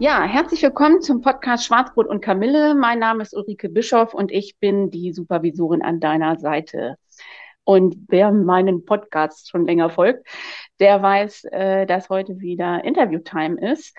Ja, 0.00 0.22
herzlich 0.22 0.62
willkommen 0.62 1.02
zum 1.02 1.22
Podcast 1.22 1.64
Schwarzbrot 1.64 2.06
und 2.06 2.20
Kamille. 2.20 2.76
Mein 2.76 3.00
Name 3.00 3.20
ist 3.20 3.34
Ulrike 3.34 3.68
Bischoff 3.68 4.14
und 4.14 4.30
ich 4.30 4.56
bin 4.60 4.92
die 4.92 5.12
Supervisorin 5.12 5.82
an 5.82 5.98
deiner 5.98 6.38
Seite. 6.38 6.96
Und 7.64 7.96
wer 8.06 8.30
meinen 8.30 8.84
Podcast 8.84 9.50
schon 9.50 9.66
länger 9.66 9.90
folgt, 9.90 10.24
der 10.78 11.02
weiß, 11.02 11.46
äh, 11.50 11.84
dass 11.84 12.10
heute 12.10 12.38
wieder 12.38 12.84
Interviewtime 12.84 13.60
ist. 13.72 13.96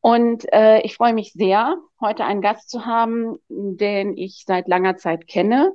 Und 0.00 0.46
äh, 0.52 0.80
ich 0.82 0.94
freue 0.94 1.12
mich 1.12 1.32
sehr, 1.32 1.76
heute 2.00 2.24
einen 2.24 2.40
Gast 2.40 2.70
zu 2.70 2.86
haben, 2.86 3.36
den 3.48 4.16
ich 4.16 4.44
seit 4.46 4.68
langer 4.68 4.96
Zeit 4.96 5.26
kenne. 5.26 5.72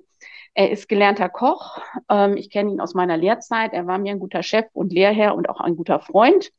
Er 0.53 0.71
ist 0.71 0.87
gelernter 0.87 1.27
Koch. 1.27 1.81
Ähm, 2.09 2.37
ich 2.37 2.49
kenne 2.51 2.71
ihn 2.71 2.79
aus 2.79 2.93
meiner 2.93 3.17
Lehrzeit. 3.17 3.73
Er 3.73 3.85
war 3.85 3.97
mir 3.97 4.13
ein 4.13 4.19
guter 4.19 4.43
Chef 4.43 4.67
und 4.71 4.93
Lehrherr 4.93 5.35
und 5.35 5.49
auch 5.49 5.59
ein 5.59 5.75
guter 5.75 5.99
Freund. 5.99 6.51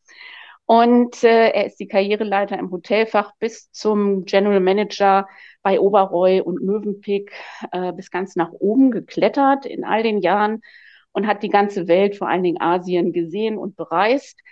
Und 0.70 1.24
äh, 1.24 1.48
er 1.48 1.64
ist 1.64 1.80
die 1.80 1.88
Karriereleiter 1.88 2.58
im 2.58 2.70
Hotelfach 2.70 3.32
bis 3.38 3.72
zum 3.72 4.26
General 4.26 4.60
Manager 4.60 5.26
bei 5.62 5.80
Oberroy 5.80 6.42
und 6.42 6.62
Mövenpick 6.62 7.32
äh, 7.72 7.90
bis 7.94 8.10
ganz 8.10 8.36
nach 8.36 8.52
oben 8.52 8.90
geklettert 8.90 9.64
in 9.64 9.82
all 9.82 10.02
den 10.02 10.18
Jahren 10.18 10.60
und 11.12 11.26
hat 11.26 11.42
die 11.42 11.48
ganze 11.48 11.88
Welt, 11.88 12.16
vor 12.16 12.28
allen 12.28 12.42
Dingen 12.42 12.60
Asien, 12.60 13.14
gesehen 13.14 13.56
und 13.56 13.76
bereist. 13.76 14.42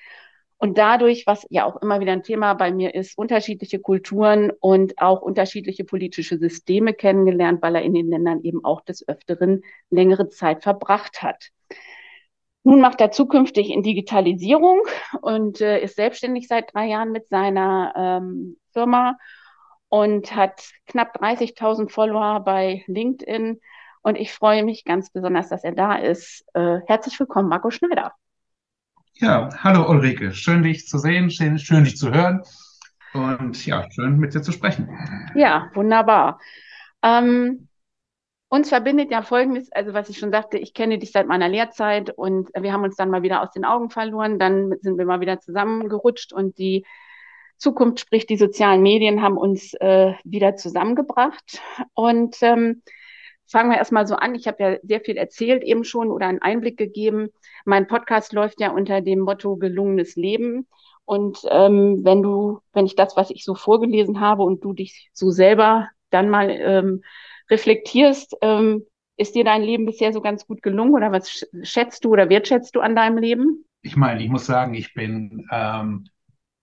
Und 0.57 0.79
dadurch, 0.79 1.27
was 1.27 1.47
ja 1.51 1.67
auch 1.67 1.83
immer 1.83 2.01
wieder 2.01 2.13
ein 2.13 2.23
Thema 2.23 2.55
bei 2.55 2.73
mir 2.73 2.95
ist, 2.95 3.19
unterschiedliche 3.19 3.79
Kulturen 3.79 4.51
und 4.59 4.97
auch 4.97 5.21
unterschiedliche 5.21 5.85
politische 5.85 6.39
Systeme 6.39 6.95
kennengelernt, 6.95 7.61
weil 7.61 7.75
er 7.75 7.83
in 7.83 7.93
den 7.93 8.09
Ländern 8.09 8.41
eben 8.43 8.65
auch 8.65 8.81
des 8.81 9.07
Öfteren 9.07 9.65
längere 9.91 10.31
Zeit 10.31 10.63
verbracht 10.63 11.23
hat. 11.23 11.51
Nun 12.67 12.81
macht 12.81 13.01
er 13.01 13.13
zukünftig 13.13 13.71
in 13.71 13.85
Digitalisierung 13.85 14.81
und 15.21 15.61
äh, 15.61 15.79
ist 15.79 15.95
selbstständig 15.95 16.49
seit 16.49 16.75
drei 16.75 16.87
Jahren 16.87 17.13
mit 17.13 17.29
seiner 17.29 17.93
ähm, 17.97 18.57
Firma 18.73 19.17
und 19.89 20.35
hat 20.35 20.65
knapp 20.89 21.17
30.000 21.23 21.91
Follower 21.91 22.41
bei 22.41 22.83
LinkedIn. 22.89 23.61
Und 24.03 24.17
ich 24.17 24.33
freue 24.33 24.65
mich 24.65 24.85
ganz 24.85 25.11
besonders, 25.11 25.49
dass 25.49 25.63
er 25.63 25.77
da 25.77 25.95
ist. 25.95 26.45
Äh, 26.55 26.81
herzlich 26.89 27.21
willkommen, 27.21 27.49
Marco 27.49 27.71
Schneider. 27.71 28.15
Ja, 29.15 29.49
hallo 29.63 29.89
Ulrike. 29.89 30.35
Schön, 30.35 30.65
dich 30.65 30.89
zu 30.89 30.99
sehen, 30.99 31.31
schön, 31.31 31.61
schön 31.61 31.85
dich 31.85 31.97
zu 31.97 32.13
hören. 32.13 32.43
Und 33.15 33.65
ja, 33.65 33.89
schön 33.93 34.19
mit 34.19 34.35
dir 34.35 34.43
zu 34.43 34.51
sprechen. 34.51 34.89
Ja, 35.37 35.71
wunderbar. 35.75 36.41
Ähm, 37.01 37.69
uns 38.49 38.69
verbindet 38.69 39.11
ja 39.11 39.23
Folgendes, 39.23 39.71
also 39.73 39.93
was 39.93 40.09
ich 40.09 40.19
schon 40.19 40.31
sagte, 40.31 40.59
ich 40.59 40.73
kenne 40.75 40.99
dich 40.99 41.13
seit 41.13 41.27
meiner 41.27 41.49
Lehrzeit 41.49 42.11
und 42.11 42.51
wir 42.59 42.73
haben 42.73 42.85
uns 42.85 42.97
dann 42.97 43.11
mal 43.11 43.23
wieder 43.23 43.43
aus 43.43 43.51
den 43.51 43.65
Augen 43.65 43.91
verloren, 43.91 44.39
dann 44.39 44.75
sind 44.81 44.99
wir 44.99 45.05
mal 45.05 45.21
wieder 45.21 45.41
zusammengerutscht 45.41 46.33
und 46.33 46.59
die 46.59 46.85
Zukunft, 47.59 48.01
sprich 48.01 48.27
die 48.27 48.37
sozialen 48.37 48.83
Medien, 48.83 49.23
haben 49.23 49.37
uns 49.39 49.75
äh, 49.75 50.13
wieder 50.25 50.57
zusammengebracht. 50.57 51.61
Und 51.95 52.37
ähm, 52.43 52.83
fangen 53.47 53.71
wir 53.71 53.79
erstmal 53.79 54.07
so 54.07 54.17
an. 54.17 54.35
Ich 54.35 54.47
habe 54.47 54.63
ja 54.63 54.77
sehr 54.83 55.01
viel 55.01 55.17
erzählt 55.17 55.63
eben 55.63 55.85
schon 55.85 56.11
oder 56.11 56.27
einen 56.27 56.43
Einblick 56.43 56.77
gegeben. 56.77 57.31
Mein 57.65 57.87
Podcast 57.87 58.33
läuft 58.33 58.61
ja 58.61 58.71
unter 58.71 59.01
dem 59.01 59.21
Motto 59.21 59.57
gelungenes 59.57 60.17
Leben. 60.17 60.67
Und 61.05 61.41
ähm, 61.51 62.01
wenn 62.05 62.23
du, 62.23 62.61
wenn 62.73 62.87
ich 62.87 62.97
das, 62.97 63.17
was 63.17 63.31
ich 63.31 63.45
so 63.45 63.55
vorgelesen 63.55 64.21
habe 64.21 64.43
und 64.43 64.63
du 64.65 64.73
dich 64.73 65.09
so 65.13 65.31
selber 65.31 65.89
dann 66.11 66.29
mal 66.29 66.51
ähm, 66.51 67.03
reflektierst, 67.51 68.37
ähm, 68.43 68.85
ist 69.17 69.35
dir 69.35 69.45
dein 69.45 69.63
Leben 69.63 69.87
bisher 69.87 70.13
so 70.13 70.21
ganz 70.21 70.47
gut 70.47 70.63
gelungen 70.63 70.95
oder 70.95 71.11
was 71.11 71.47
schätzt 71.63 72.05
du 72.05 72.11
oder 72.11 72.29
wertschätzt 72.29 72.75
du 72.75 72.81
an 72.81 72.95
deinem 72.95 73.19
Leben? 73.19 73.65
Ich 73.83 73.97
meine, 73.97 74.23
ich 74.23 74.29
muss 74.29 74.47
sagen, 74.47 74.75
ich 74.75 74.95
bin 74.95 75.47
ähm, 75.51 76.09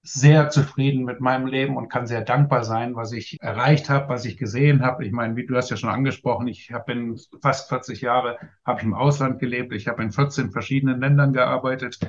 sehr 0.04 0.50
zufrieden 0.50 1.06
mit 1.06 1.22
meinem 1.22 1.48
Leben 1.48 1.78
und 1.78 1.90
kann 1.90 2.06
sehr 2.06 2.22
dankbar 2.22 2.66
sein, 2.66 2.96
was 2.96 3.14
ich 3.14 3.38
erreicht 3.42 3.90
habe, 3.90 4.10
was 4.10 4.26
ich 4.26 4.38
gesehen 4.38 4.84
habe. 4.84 5.06
Ich 5.06 5.14
meine, 5.14 5.38
wie 5.38 5.46
du 5.46 5.56
hast 5.56 5.72
ja 5.72 5.78
schon 5.78 5.90
angesprochen, 5.90 6.48
ich 6.48 6.72
habe 6.72 6.92
in 6.92 7.18
fast 7.42 7.70
40 7.70 8.02
Jahre 8.02 8.38
habe 8.66 8.82
ich 8.82 8.86
im 8.86 8.94
Ausland 8.94 9.40
gelebt. 9.40 9.74
Ich 9.74 9.88
habe 9.88 10.04
in 10.04 10.12
14 10.12 10.52
verschiedenen 10.52 11.00
Ländern 11.00 11.32
gearbeitet, 11.32 12.00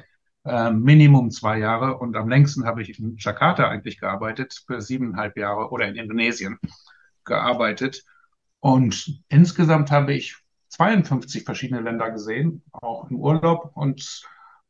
äh, 0.44 0.72
Minimum 0.72 1.30
zwei 1.30 1.58
Jahre 1.58 1.96
und 1.98 2.16
am 2.16 2.28
längsten 2.28 2.66
habe 2.66 2.82
ich 2.82 2.98
in 2.98 3.16
Jakarta 3.16 3.68
eigentlich 3.68 4.00
gearbeitet 4.00 4.64
für 4.66 4.80
siebeneinhalb 4.80 5.36
Jahre 5.36 5.70
oder 5.70 5.86
in 5.86 5.94
Indonesien 5.94 6.58
gearbeitet. 7.24 8.04
Und 8.64 9.20
insgesamt 9.28 9.90
habe 9.90 10.14
ich 10.14 10.38
52 10.68 11.44
verschiedene 11.44 11.82
Länder 11.82 12.10
gesehen, 12.10 12.62
auch 12.72 13.10
im 13.10 13.20
Urlaub 13.20 13.72
und 13.74 14.22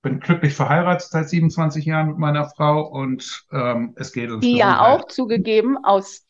bin 0.02 0.18
glücklich 0.18 0.52
verheiratet 0.52 1.08
seit 1.08 1.28
27 1.28 1.84
Jahren 1.84 2.08
mit 2.08 2.18
meiner 2.18 2.48
Frau 2.48 2.88
und 2.88 3.46
ähm, 3.52 3.94
es 3.94 4.12
geht 4.12 4.32
uns. 4.32 4.44
Die 4.44 4.56
ja 4.56 4.84
auch 4.84 5.06
zugegeben 5.06 5.76
aus 5.84 6.26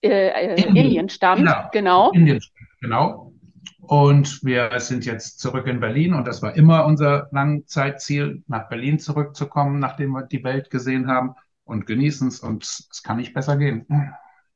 äh, 0.00 0.08
äh, 0.08 0.48
Indien, 0.54 0.76
Indien 0.76 1.08
stammt, 1.10 1.40
genau. 1.40 1.68
genau. 1.70 2.10
Indien, 2.12 2.40
genau. 2.80 3.34
Und 3.82 4.42
wir 4.42 4.80
sind 4.80 5.04
jetzt 5.04 5.38
zurück 5.38 5.66
in 5.66 5.80
Berlin 5.80 6.14
und 6.14 6.26
das 6.26 6.40
war 6.40 6.56
immer 6.56 6.86
unser 6.86 7.28
Langzeitziel, 7.30 8.42
nach 8.46 8.70
Berlin 8.70 8.98
zurückzukommen, 8.98 9.80
nachdem 9.80 10.12
wir 10.12 10.22
die 10.22 10.44
Welt 10.44 10.70
gesehen 10.70 11.08
haben 11.08 11.34
und 11.64 11.84
genießen 11.84 12.28
es 12.28 12.40
und 12.40 12.64
es 12.64 13.02
kann 13.02 13.18
nicht 13.18 13.34
besser 13.34 13.58
gehen. 13.58 13.86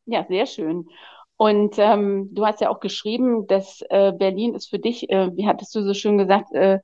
Ja, 0.06 0.25
sehr 0.27 0.47
schön. 0.47 0.89
Und 1.37 1.75
ähm, 1.79 2.31
du 2.33 2.47
hast 2.47 2.61
ja 2.61 2.71
auch 2.71 2.81
geschrieben, 2.81 3.47
dass 3.47 3.83
äh, 3.91 4.13
Berlin 4.13 4.55
ist 4.55 4.69
für 4.69 4.79
dich, 4.79 5.11
äh, 5.11 5.31
wie 5.37 5.47
hattest 5.47 5.75
du 5.75 5.83
so 5.83 5.93
schön 5.93 6.17
gesagt, 6.17 6.53
äh, 6.53 6.79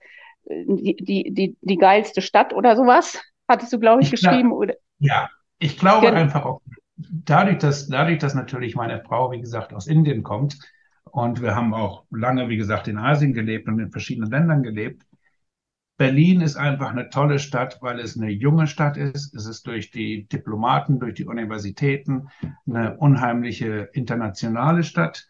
die, 0.44 0.96
die, 0.96 1.32
die, 1.32 1.56
die 1.60 1.76
geilste 1.76 2.20
Stadt 2.20 2.52
oder 2.52 2.76
sowas? 2.76 3.20
Hattest 3.48 3.72
du, 3.72 3.78
glaube 3.78 4.02
ich, 4.02 4.10
geschrieben? 4.10 4.50
Glaub, 4.50 4.60
oder? 4.60 4.74
Ja, 4.98 5.30
ich 5.58 5.78
glaube 5.78 6.06
Gen 6.06 6.16
einfach 6.16 6.44
auch, 6.44 6.60
dadurch 6.96 7.58
dass, 7.58 7.88
dadurch, 7.88 8.18
dass 8.18 8.34
natürlich 8.34 8.74
meine 8.74 9.02
Frau, 9.02 9.30
wie 9.32 9.40
gesagt, 9.40 9.72
aus 9.72 9.86
Indien 9.86 10.22
kommt 10.22 10.58
und 11.04 11.42
wir 11.42 11.54
haben 11.54 11.72
auch 11.74 12.04
lange, 12.10 12.48
wie 12.48 12.56
gesagt, 12.56 12.88
in 12.88 12.98
Asien 12.98 13.32
gelebt 13.32 13.68
und 13.68 13.78
in 13.78 13.90
verschiedenen 13.90 14.30
Ländern 14.30 14.62
gelebt, 14.62 15.02
Berlin 15.96 16.40
ist 16.40 16.56
einfach 16.56 16.90
eine 16.90 17.10
tolle 17.10 17.38
Stadt, 17.38 17.78
weil 17.80 18.00
es 18.00 18.16
eine 18.16 18.30
junge 18.30 18.66
Stadt 18.66 18.96
ist. 18.96 19.34
Es 19.34 19.46
ist 19.46 19.66
durch 19.66 19.90
die 19.90 20.26
Diplomaten, 20.26 20.98
durch 20.98 21.14
die 21.14 21.26
Universitäten 21.26 22.28
eine 22.66 22.96
unheimliche 22.96 23.90
internationale 23.92 24.84
Stadt. 24.84 25.26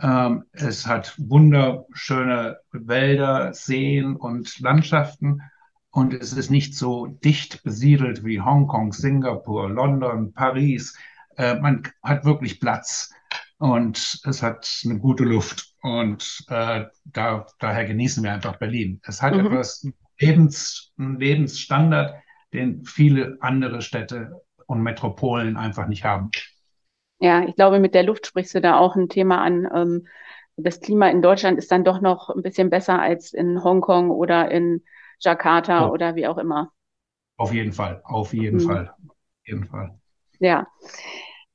Ähm, 0.00 0.44
es 0.52 0.86
hat 0.86 1.14
wunderschöne 1.18 2.58
Wälder, 2.72 3.52
Seen 3.54 4.16
und 4.16 4.58
Landschaften. 4.60 5.42
Und 5.90 6.14
es 6.14 6.32
ist 6.32 6.50
nicht 6.50 6.76
so 6.76 7.06
dicht 7.06 7.62
besiedelt 7.62 8.24
wie 8.24 8.40
Hongkong, 8.40 8.92
Singapur, 8.92 9.70
London, 9.70 10.32
Paris. 10.32 10.96
Äh, 11.36 11.60
man 11.60 11.82
hat 12.02 12.24
wirklich 12.24 12.60
Platz 12.60 13.12
und 13.58 14.20
es 14.24 14.42
hat 14.42 14.82
eine 14.84 14.98
gute 14.98 15.24
Luft. 15.24 15.74
Und 15.82 16.44
äh, 16.48 16.86
da, 17.04 17.46
daher 17.58 17.84
genießen 17.84 18.24
wir 18.24 18.32
einfach 18.32 18.56
Berlin. 18.56 19.00
Es 19.04 19.22
hat 19.22 19.34
mhm. 19.34 19.46
etwas 19.46 19.86
Lebens, 20.18 20.92
Lebensstandard, 20.96 22.14
den 22.52 22.84
viele 22.84 23.38
andere 23.40 23.82
Städte 23.82 24.42
und 24.66 24.82
Metropolen 24.82 25.56
einfach 25.56 25.86
nicht 25.86 26.04
haben. 26.04 26.30
Ja, 27.20 27.44
ich 27.44 27.56
glaube, 27.56 27.80
mit 27.80 27.94
der 27.94 28.02
Luft 28.02 28.26
sprichst 28.26 28.54
du 28.54 28.60
da 28.60 28.78
auch 28.78 28.96
ein 28.96 29.08
Thema 29.08 29.40
an. 29.40 29.68
Ähm, 29.74 30.06
das 30.56 30.80
Klima 30.80 31.08
in 31.08 31.22
Deutschland 31.22 31.58
ist 31.58 31.70
dann 31.72 31.84
doch 31.84 32.00
noch 32.00 32.30
ein 32.30 32.42
bisschen 32.42 32.70
besser 32.70 33.00
als 33.00 33.32
in 33.32 33.62
Hongkong 33.62 34.10
oder 34.10 34.50
in 34.50 34.82
Jakarta 35.20 35.88
oh. 35.88 35.92
oder 35.92 36.14
wie 36.14 36.26
auch 36.26 36.38
immer. 36.38 36.72
Auf 37.36 37.52
jeden 37.52 37.72
Fall, 37.72 38.00
auf 38.04 38.32
jeden 38.32 38.58
mhm. 38.58 38.66
Fall, 38.66 38.94
auf 39.08 39.46
jeden 39.46 39.64
Fall. 39.64 39.98
Ja. 40.38 40.66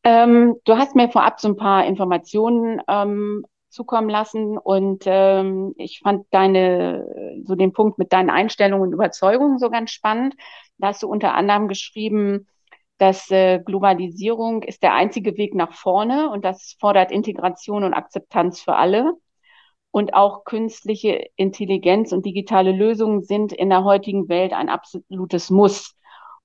Ähm, 0.03 0.55
du 0.65 0.77
hast 0.77 0.95
mir 0.95 1.09
vorab 1.09 1.39
so 1.39 1.49
ein 1.49 1.55
paar 1.55 1.85
Informationen 1.85 2.81
ähm, 2.87 3.45
zukommen 3.69 4.09
lassen. 4.09 4.57
Und 4.57 5.03
ähm, 5.05 5.73
ich 5.77 5.99
fand 6.03 6.25
deine, 6.31 7.43
so 7.45 7.55
den 7.55 7.73
Punkt 7.73 7.97
mit 7.97 8.13
deinen 8.13 8.29
Einstellungen 8.29 8.87
und 8.87 8.93
Überzeugungen 8.93 9.59
so 9.59 9.69
ganz 9.69 9.91
spannend. 9.91 10.35
Da 10.77 10.87
hast 10.87 11.03
du 11.03 11.07
unter 11.07 11.33
anderem 11.33 11.67
geschrieben, 11.67 12.47
dass 12.97 13.31
äh, 13.31 13.59
Globalisierung 13.59 14.63
ist 14.63 14.83
der 14.83 14.93
einzige 14.93 15.37
Weg 15.37 15.55
nach 15.55 15.73
vorne 15.73 16.29
und 16.29 16.43
das 16.45 16.75
fordert 16.79 17.11
Integration 17.11 17.83
und 17.83 17.93
Akzeptanz 17.93 18.61
für 18.61 18.75
alle. 18.75 19.13
Und 19.91 20.13
auch 20.13 20.43
künstliche 20.43 21.29
Intelligenz 21.35 22.11
und 22.11 22.25
digitale 22.25 22.71
Lösungen 22.71 23.23
sind 23.23 23.53
in 23.53 23.69
der 23.69 23.83
heutigen 23.83 24.29
Welt 24.29 24.53
ein 24.53 24.69
absolutes 24.69 25.49
Muss, 25.49 25.95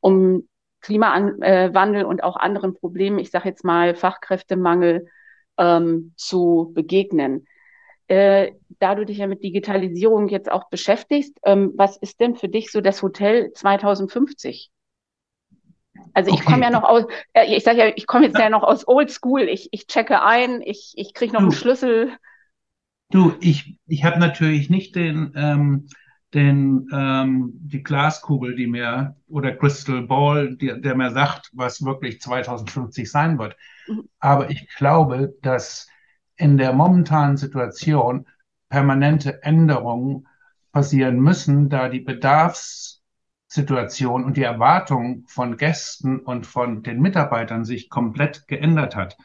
um 0.01 0.49
Klimawandel 0.81 2.05
und 2.05 2.23
auch 2.23 2.37
anderen 2.37 2.75
Problemen, 2.75 3.19
ich 3.19 3.31
sage 3.31 3.49
jetzt 3.49 3.65
mal 3.65 3.95
Fachkräftemangel, 3.95 5.09
ähm, 5.59 6.13
zu 6.17 6.73
begegnen. 6.75 7.47
Äh, 8.07 8.53
da 8.81 8.95
du 8.95 9.07
dich 9.07 9.19
ja 9.19 9.27
mit 9.27 9.43
Digitalisierung 9.43 10.29
jetzt 10.29 10.51
auch 10.51 10.69
beschäftigst, 10.69 11.39
ähm, 11.45 11.73
was 11.77 11.97
ist 11.97 12.21
denn 12.21 12.37
für 12.37 12.49
dich 12.49 12.71
so 12.71 12.81
das 12.81 13.03
Hotel 13.03 13.53
2050? 13.53 14.71
Also 16.13 16.31
ich 16.31 16.41
okay. 16.41 16.53
komme 16.53 16.65
ja 16.65 16.71
noch 16.71 16.85
aus, 16.85 17.05
äh, 17.33 17.57
ich 17.57 17.65
sage 17.65 17.79
ja, 17.79 17.93
ich 17.95 18.07
komme 18.07 18.27
jetzt 18.27 18.39
ja 18.39 18.51
noch 18.51 18.63
aus 18.63 18.87
Old 18.87 19.11
School. 19.11 19.43
Ich, 19.43 19.69
ich 19.73 19.87
checke 19.87 20.23
ein, 20.23 20.61
ich, 20.63 20.93
ich 20.97 21.15
kriege 21.15 21.33
noch 21.33 21.41
du, 21.41 21.47
einen 21.47 21.53
Schlüssel. 21.53 22.13
Du, 23.11 23.33
ich, 23.41 23.77
ich 23.87 24.05
habe 24.05 24.19
natürlich 24.19 24.71
nicht 24.71 24.97
den, 24.97 25.33
ähm, 25.35 25.89
den, 26.35 26.89
ähm, 26.93 27.53
die 27.55 27.83
Glaskugel, 27.83 28.55
die 28.57 28.67
mir, 28.67 29.17
oder 29.29 29.53
Crystal 29.53 30.03
Ball, 30.03 30.57
die, 30.57 30.81
der 30.81 30.97
mir 30.97 31.13
sagt, 31.13 31.51
was 31.53 31.85
wirklich 31.85 32.21
2050 32.21 33.11
sein 33.11 33.39
wird. 33.39 33.57
Mhm. 33.87 34.09
Aber 34.19 34.51
ich 34.51 34.69
glaube, 34.77 35.35
dass 35.43 35.89
in 36.37 36.59
der 36.59 36.73
momentanen 36.73 37.37
Situation 37.37 38.27
permanente 38.69 39.45
Änderungen 39.45 40.27
passieren 40.73 41.21
müssen, 41.21 41.69
da 41.69 41.89
die 41.89 42.01
Bedarfssituation 42.01 44.25
und 44.25 44.37
die 44.37 44.43
Erwartung 44.43 45.23
von 45.29 45.57
Gästen 45.57 46.19
und 46.19 46.47
von 46.47 46.83
den 46.83 47.01
Mitarbeitern 47.01 47.65
sich 47.65 47.89
komplett 47.89 48.49
geändert 48.49 48.97
hat. 48.97 49.17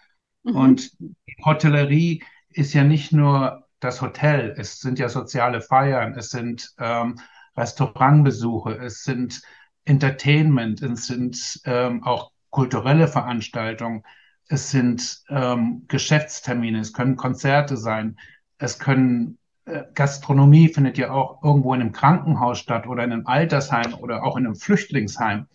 Mhm. 0.44 0.56
Und 0.56 0.92
die 1.00 1.16
Hotellerie 1.44 2.22
ist 2.50 2.74
ja 2.74 2.84
nicht 2.84 3.12
nur 3.12 3.68
das 3.80 4.02
Hotel, 4.02 4.54
es 4.58 4.80
sind 4.80 5.00
ja 5.00 5.10
soziale 5.10 5.62
Feiern, 5.62 6.14
es 6.18 6.30
sind 6.30 6.74
ähm, 6.80 7.20
Restaurantbesuche, 7.56 8.74
es 8.78 9.04
sind 9.04 9.42
Entertainment, 9.86 10.82
es 10.82 11.08
sind 11.08 11.62
ähm, 11.66 12.04
auch 12.04 12.32
kulturelle 12.50 13.08
Veranstaltungen, 13.08 14.04
es 14.48 14.72
sind 14.72 15.22
ähm, 15.30 15.86
Geschäftstermine, 15.88 16.80
es 16.80 16.94
können 16.94 17.16
Konzerte 17.16 17.78
sein, 17.78 18.18
es 18.58 18.80
können 18.80 19.38
äh, 19.66 19.84
Gastronomie 19.94 20.70
findet 20.70 20.98
ja 20.98 21.12
auch 21.12 21.44
irgendwo 21.44 21.74
in 21.74 21.82
einem 21.82 21.92
Krankenhaus 21.92 22.60
statt 22.60 22.88
oder 22.88 23.04
in 23.04 23.14
einem 23.14 23.28
Altersheim 23.28 23.94
oder 23.94 24.24
auch 24.24 24.36
in 24.36 24.46
einem 24.46 24.56
Flüchtlingsheim. 24.56 25.48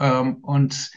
Ähm, 0.00 0.36
und 0.42 0.90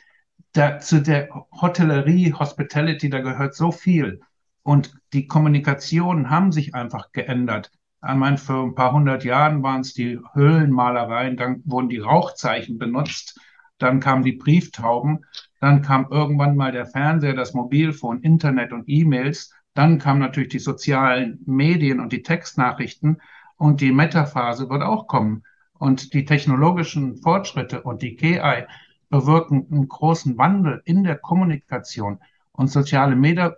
da, 0.54 0.80
zu 0.80 1.02
der 1.02 1.30
Hotellerie, 1.52 2.34
Hospitality, 2.34 3.10
da 3.10 3.20
gehört 3.20 3.56
so 3.56 3.72
viel. 3.72 4.22
Und 4.68 5.00
die 5.14 5.28
Kommunikationen 5.28 6.30
haben 6.30 6.52
sich 6.52 6.76
einfach 6.76 7.14
geändert. 7.14 7.72
Ich 8.06 8.16
meine, 8.16 8.38
für 8.38 8.66
ein 8.66 8.76
paar 8.76 8.92
hundert 8.92 9.24
Jahren 9.24 9.64
waren 9.64 9.80
es 9.80 9.94
die 9.94 10.20
Höhlenmalereien, 10.34 11.38
dann 11.38 11.62
wurden 11.64 11.88
die 11.88 12.00
Rauchzeichen 12.00 12.78
benutzt, 12.78 13.40
dann 13.78 14.02
kamen 14.02 14.24
die 14.24 14.34
Brieftauben, 14.34 15.24
dann 15.62 15.84
kam 15.84 16.08
irgendwann 16.12 16.58
mal 16.58 16.74
der 16.74 16.86
Fernseher, 16.86 17.34
das 17.34 17.54
Mobilfon, 17.54 18.20
Internet 18.24 18.74
und 18.74 18.84
E-Mails, 18.88 19.54
dann 19.74 20.00
kamen 20.00 20.20
natürlich 20.20 20.50
die 20.50 20.60
sozialen 20.60 21.40
Medien 21.46 22.02
und 22.02 22.12
die 22.12 22.22
Textnachrichten 22.22 23.22
und 23.56 23.80
die 23.80 23.94
Metaphase 23.94 24.70
wird 24.70 24.84
auch 24.84 25.08
kommen. 25.08 25.44
Und 25.76 26.14
die 26.14 26.26
technologischen 26.26 27.16
Fortschritte 27.16 27.84
und 27.84 28.02
die 28.02 28.18
KI 28.18 28.66
bewirken 29.10 29.66
einen 29.72 29.88
großen 29.88 30.38
Wandel 30.38 30.82
in 30.84 31.06
der 31.06 31.16
Kommunikation. 31.16 32.20
Und 32.52 32.70
soziale 32.70 33.16
Media, 33.16 33.56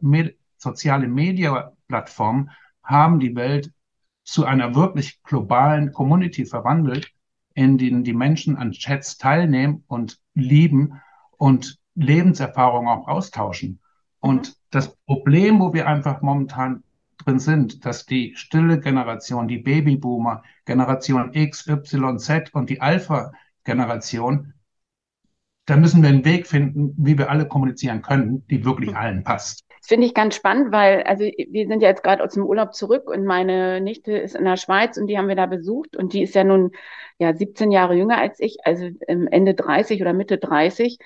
soziale 0.60 1.08
Media-Plattformen 1.08 2.52
haben 2.84 3.20
die 3.20 3.36
Welt 3.36 3.72
zu 4.24 4.46
einer 4.46 4.76
wirklich 4.76 5.24
globalen 5.24 5.92
Community 5.92 6.46
verwandelt, 6.46 7.12
in 7.56 7.78
denen 7.78 8.04
die 8.04 8.14
Menschen 8.14 8.58
an 8.58 8.72
Chats 8.72 9.18
teilnehmen 9.18 9.84
und 9.88 10.20
lieben 10.36 11.02
und 11.38 11.80
Lebenserfahrungen 11.96 12.90
auch 12.90 13.08
austauschen. 13.08 13.80
Und 14.20 14.50
mhm. 14.50 14.54
das 14.70 14.96
Problem, 15.06 15.60
wo 15.60 15.74
wir 15.74 15.88
einfach 15.88 16.22
momentan 16.22 16.84
drin 17.18 17.40
sind, 17.40 17.86
dass 17.86 18.06
die 18.06 18.34
stille 18.36 18.80
Generation, 18.80 19.48
die 19.48 19.58
Babyboomer, 19.58 20.44
Generation 20.66 21.34
X, 21.34 21.68
Y, 21.68 22.20
Z 22.20 22.54
und 22.54 22.70
die 22.70 22.82
Alpha-Generation, 22.82 24.54
da 25.66 25.78
müssen 25.78 26.02
wir 26.02 26.10
einen 26.10 26.26
Weg 26.26 26.48
finden, 26.48 26.94
wie 26.98 27.18
wir 27.18 27.30
alle 27.30 27.48
kommunizieren 27.48 28.02
können, 28.02 28.46
die 28.48 28.64
wirklich 28.64 28.92
mhm. 28.92 28.98
allen 28.98 29.24
passt. 29.24 29.66
Das 29.80 29.88
finde 29.88 30.08
ich 30.08 30.14
ganz 30.14 30.36
spannend, 30.36 30.72
weil, 30.72 31.04
also 31.04 31.24
wir 31.24 31.68
sind 31.68 31.82
ja 31.82 31.90
jetzt 31.90 32.04
gerade 32.04 32.24
aus 32.24 32.34
dem 32.34 32.46
Urlaub 32.46 32.74
zurück 32.74 33.10
und 33.10 33.26
meine 33.26 33.82
Nichte 33.82 34.12
ist 34.18 34.36
in 34.36 34.46
der 34.46 34.58
Schweiz 34.58 34.98
und 34.98 35.08
die 35.08 35.18
haben 35.18 35.28
wir 35.30 35.36
da 35.36 35.46
besucht 35.46 35.96
und 35.96 36.14
die 36.14 36.24
ist 36.24 36.36
ja 36.36 36.44
nun 36.44 36.72
ja 37.18 37.34
17 37.34 37.72
Jahre 37.72 37.96
jünger 37.96 38.18
als 38.18 38.40
ich, 38.40 38.58
also 38.66 38.90
Ende 39.08 39.54
30 39.54 40.02
oder 40.02 40.14
Mitte 40.14 40.38
30. 40.38 41.00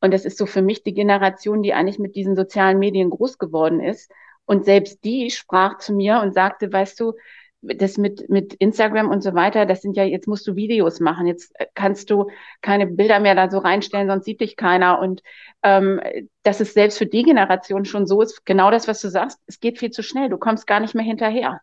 Und 0.00 0.12
das 0.12 0.24
ist 0.24 0.38
so 0.38 0.46
für 0.46 0.62
mich 0.62 0.82
die 0.82 0.94
Generation, 0.94 1.62
die 1.62 1.72
eigentlich 1.72 1.98
mit 1.98 2.16
diesen 2.16 2.36
sozialen 2.36 2.78
Medien 2.78 3.10
groß 3.10 3.38
geworden 3.38 3.80
ist. 3.80 4.10
Und 4.44 4.64
selbst 4.64 5.04
die 5.04 5.30
sprach 5.30 5.78
zu 5.78 5.94
mir 5.94 6.20
und 6.20 6.34
sagte, 6.34 6.72
weißt 6.72 7.00
du, 7.00 7.14
das 7.62 7.98
mit, 7.98 8.28
mit 8.28 8.54
Instagram 8.54 9.10
und 9.10 9.22
so 9.22 9.34
weiter, 9.34 9.66
das 9.66 9.82
sind 9.82 9.96
ja, 9.96 10.04
jetzt 10.04 10.28
musst 10.28 10.46
du 10.46 10.56
Videos 10.56 11.00
machen, 11.00 11.26
jetzt 11.26 11.52
äh, 11.58 11.66
kannst 11.74 12.10
du 12.10 12.30
keine 12.60 12.86
Bilder 12.86 13.20
mehr 13.20 13.34
da 13.34 13.50
so 13.50 13.58
reinstellen, 13.58 14.08
sonst 14.08 14.24
sieht 14.24 14.40
dich 14.40 14.56
keiner. 14.56 15.00
Und 15.00 15.22
ähm, 15.62 16.00
dass 16.42 16.60
es 16.60 16.74
selbst 16.74 16.98
für 16.98 17.06
die 17.06 17.22
Generation 17.22 17.84
schon 17.84 18.06
so 18.06 18.22
ist, 18.22 18.44
genau 18.44 18.70
das, 18.70 18.88
was 18.88 19.00
du 19.00 19.08
sagst, 19.08 19.40
es 19.46 19.60
geht 19.60 19.78
viel 19.78 19.90
zu 19.90 20.02
schnell, 20.02 20.28
du 20.28 20.38
kommst 20.38 20.66
gar 20.66 20.80
nicht 20.80 20.94
mehr 20.94 21.04
hinterher. 21.04 21.60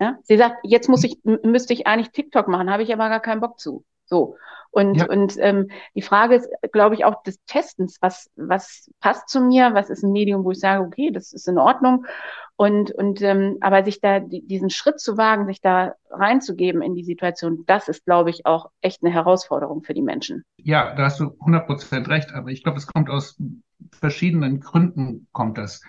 Ja? 0.00 0.18
Sie 0.22 0.36
sagt, 0.36 0.56
jetzt 0.62 0.88
muss 0.88 1.04
ich, 1.04 1.18
müsste 1.24 1.74
ich 1.74 1.86
eigentlich 1.86 2.12
TikTok 2.12 2.48
machen, 2.48 2.70
habe 2.70 2.82
ich 2.82 2.92
aber 2.92 3.08
gar 3.08 3.20
keinen 3.20 3.40
Bock 3.40 3.58
zu. 3.58 3.84
So. 4.06 4.36
Und, 4.72 4.98
ja. 4.98 5.06
und 5.06 5.36
ähm, 5.38 5.68
die 5.94 6.02
Frage 6.02 6.36
ist, 6.36 6.48
glaube 6.72 6.94
ich, 6.94 7.04
auch 7.04 7.22
des 7.24 7.38
Testens, 7.46 7.98
was, 8.00 8.30
was 8.36 8.90
passt 9.00 9.28
zu 9.28 9.40
mir, 9.40 9.74
was 9.74 9.90
ist 9.90 10.04
ein 10.04 10.12
Medium, 10.12 10.44
wo 10.44 10.52
ich 10.52 10.60
sage, 10.60 10.84
okay, 10.84 11.10
das 11.10 11.32
ist 11.32 11.48
in 11.48 11.58
Ordnung. 11.58 12.06
Und, 12.56 12.92
und 12.92 13.22
ähm, 13.22 13.56
aber 13.62 13.84
sich 13.84 14.00
da 14.00 14.20
die, 14.20 14.46
diesen 14.46 14.70
Schritt 14.70 15.00
zu 15.00 15.16
wagen, 15.16 15.46
sich 15.46 15.60
da 15.60 15.94
reinzugeben 16.10 16.82
in 16.82 16.94
die 16.94 17.04
Situation, 17.04 17.64
das 17.66 17.88
ist, 17.88 18.04
glaube 18.04 18.30
ich, 18.30 18.46
auch 18.46 18.70
echt 18.80 19.02
eine 19.02 19.12
Herausforderung 19.12 19.82
für 19.82 19.94
die 19.94 20.02
Menschen. 20.02 20.44
Ja, 20.58 20.94
da 20.94 21.04
hast 21.04 21.20
du 21.20 21.34
100 21.40 21.66
Prozent 21.66 22.08
recht, 22.08 22.32
aber 22.32 22.50
ich 22.50 22.62
glaube, 22.62 22.78
es 22.78 22.86
kommt 22.86 23.08
aus 23.08 23.38
verschiedenen 23.92 24.60
Gründen, 24.60 25.26
kommt 25.32 25.58
das. 25.58 25.80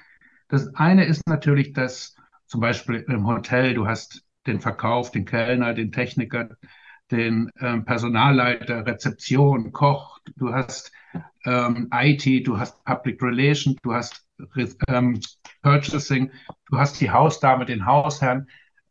Das 0.48 0.74
eine 0.76 1.06
ist 1.06 1.28
natürlich, 1.28 1.74
dass 1.74 2.16
zum 2.48 2.62
Beispiel 2.62 3.06
im 3.08 3.28
Hotel, 3.28 3.74
du 3.74 3.86
hast 3.86 4.24
den 4.48 4.60
Verkauf, 4.60 5.12
den 5.12 5.26
Kellner, 5.26 5.74
den 5.74 5.92
Techniker, 5.92 6.50
den 7.12 7.52
ähm, 7.60 7.86
Personalleiter, 7.86 8.86
Rezeption, 8.86 9.72
Koch, 9.72 10.20
du 10.38 10.54
hast 10.54 10.92
ähm, 11.46 11.90
IT, 11.94 12.48
du 12.48 12.58
hast 12.58 12.84
Public 12.86 13.22
Relations, 13.22 13.76
du 13.84 13.94
hast 13.94 14.26
ähm, 14.88 15.20
Purchasing, 15.62 16.32
du 16.70 16.78
hast 16.78 17.00
die 17.02 17.12
Hausdame, 17.12 17.66
den 17.66 17.86
Hausherrn, 17.86 18.48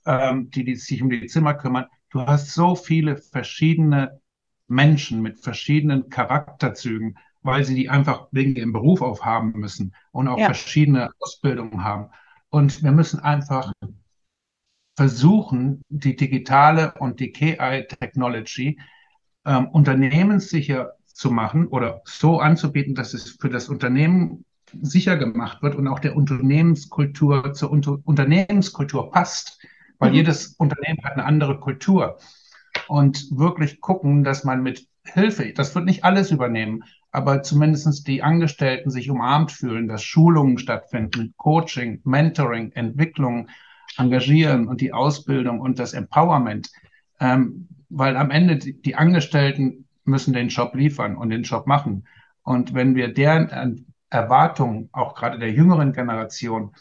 ähm, 0.07 0.51
die, 0.51 0.65
die 0.65 0.77
sich 0.77 1.03
um 1.03 1.11
die 1.11 1.27
Zimmer 1.27 1.55
kümmern. 1.55 1.87
Du 2.11 2.21
hast 2.21 2.55
so 2.55 2.75
viele 2.75 3.17
verschiedene 3.17 4.21
Menschen 4.69 5.23
mit 5.23 5.41
verschiedenen 5.41 6.09
Charakterzügen, 6.11 7.19
weil 7.43 7.65
sie 7.65 7.75
die 7.75 7.89
einfach 7.89 8.29
wegen 8.31 8.55
ihrem 8.55 8.73
Beruf 8.73 9.03
aufhaben 9.03 9.53
müssen 9.53 9.95
und 10.13 10.29
auch 10.29 10.39
ja. 10.39 10.47
verschiedene 10.47 11.11
Ausbildungen 11.21 11.83
haben. 11.83 12.11
Und 12.51 12.83
wir 12.83 12.93
müssen 12.93 13.21
einfach 13.21 13.73
versuchen, 15.01 15.81
die 15.89 16.15
digitale 16.15 16.93
und 16.99 17.21
die 17.21 17.33
KI-Technology 17.33 18.79
ähm, 19.47 19.69
unternehmenssicher 19.69 20.93
zu 21.07 21.31
machen 21.31 21.69
oder 21.69 22.03
so 22.05 22.39
anzubieten, 22.39 22.95
dass 22.95 23.15
es 23.15 23.39
für 23.41 23.49
das 23.49 23.71
Unternehmen 23.71 24.45
sicher 24.83 25.17
gemacht 25.17 25.63
wird 25.63 25.75
und 25.75 25.89
auch 25.89 26.01
der 26.01 26.17
Unternehmenskultur 26.17 27.55
zur 27.55 27.71
Unter 27.71 27.99
Unternehmenskultur 28.05 29.11
passt, 29.11 29.59
weil 29.99 30.11
mhm. 30.11 30.17
jedes 30.17 30.49
Unternehmen 30.59 31.03
hat 31.03 31.15
eine 31.15 31.25
andere 31.25 31.59
Kultur. 31.61 32.19
Und 32.87 33.27
wirklich 33.31 33.81
gucken, 33.81 34.23
dass 34.23 34.45
man 34.45 34.63
mit 34.63 34.87
Hilfe, 35.07 35.55
das 35.55 35.75
wird 35.75 35.87
nicht 35.87 36.05
alles 36.05 36.31
übernehmen, 36.31 36.85
aber 37.11 37.43
zumindestens 37.43 38.05
die 38.05 38.23
Angestellten 38.23 38.91
sich 38.91 39.09
umarmt 39.09 39.51
fühlen, 39.51 39.89
dass 39.89 40.03
Schulungen 40.03 40.59
stattfinden, 40.59 41.33
Coaching, 41.39 42.03
Mentoring, 42.05 42.73
Entwicklung 42.73 43.49
engagieren 43.97 44.69
und 44.69 44.81
die 44.81 44.93
Ausbildung 44.93 45.61
und 45.61 45.79
das 45.79 45.93
Empowerment. 45.93 46.71
Ähm, 47.21 47.69
weil 47.89 48.17
am 48.17 48.31
Ende 48.31 48.57
die, 48.57 48.81
die 48.81 48.95
Angestellten 48.95 49.87
müssen 50.05 50.33
den 50.33 50.49
Job 50.49 50.75
liefern 50.75 51.17
und 51.17 51.31
den 51.31 51.43
Job 51.43 51.67
machen. 51.67 52.07
Und 52.43 52.75
wenn 52.75 52.95
wir 52.95 53.13
deren 53.13 53.87
Erwartungen, 54.09 54.89
auch 54.93 55.15
gerade 55.15 55.39
der 55.39 55.53
jüngeren 55.53 55.93
Generation, 55.93 56.75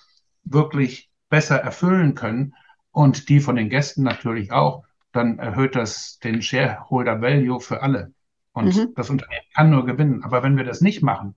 wirklich 0.43 1.09
besser 1.29 1.57
erfüllen 1.57 2.15
können 2.15 2.55
und 2.91 3.29
die 3.29 3.39
von 3.39 3.55
den 3.55 3.69
Gästen 3.69 4.03
natürlich 4.03 4.51
auch, 4.51 4.83
dann 5.11 5.39
erhöht 5.39 5.75
das 5.75 6.19
den 6.19 6.41
Shareholder 6.41 7.21
Value 7.21 7.59
für 7.59 7.81
alle. 7.81 8.13
Und 8.53 8.75
mhm. 8.75 8.93
das 8.95 9.09
Unternehmen 9.09 9.45
kann 9.53 9.69
nur 9.69 9.85
gewinnen. 9.85 10.23
Aber 10.23 10.43
wenn 10.43 10.57
wir 10.57 10.63
das 10.63 10.81
nicht 10.81 11.01
machen, 11.01 11.35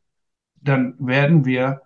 dann 0.60 0.94
werden 0.98 1.44
wir 1.44 1.82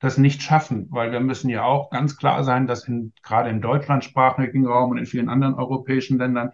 das 0.00 0.18
nicht 0.18 0.42
schaffen, 0.42 0.88
weil 0.90 1.12
wir 1.12 1.20
müssen 1.20 1.48
ja 1.48 1.64
auch 1.64 1.90
ganz 1.90 2.16
klar 2.16 2.44
sein, 2.44 2.66
dass 2.66 2.86
in, 2.86 3.12
gerade 3.22 3.50
im 3.50 3.60
deutschlandsprachigen 3.60 4.66
Raum 4.66 4.90
und 4.90 4.98
in 4.98 5.06
vielen 5.06 5.28
anderen 5.28 5.54
europäischen 5.54 6.18
Ländern 6.18 6.50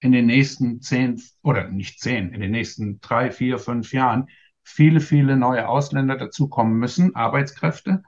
in 0.00 0.12
den 0.12 0.26
nächsten 0.26 0.80
zehn 0.80 1.20
oder 1.42 1.68
nicht 1.68 2.00
zehn, 2.00 2.32
in 2.32 2.40
den 2.40 2.50
nächsten 2.50 3.00
drei, 3.00 3.30
vier, 3.30 3.58
fünf 3.58 3.92
Jahren 3.92 4.28
viele, 4.62 5.00
viele 5.00 5.36
neue 5.36 5.68
Ausländer 5.68 6.16
dazukommen 6.16 6.78
müssen, 6.78 7.14
Arbeitskräfte. 7.14 8.02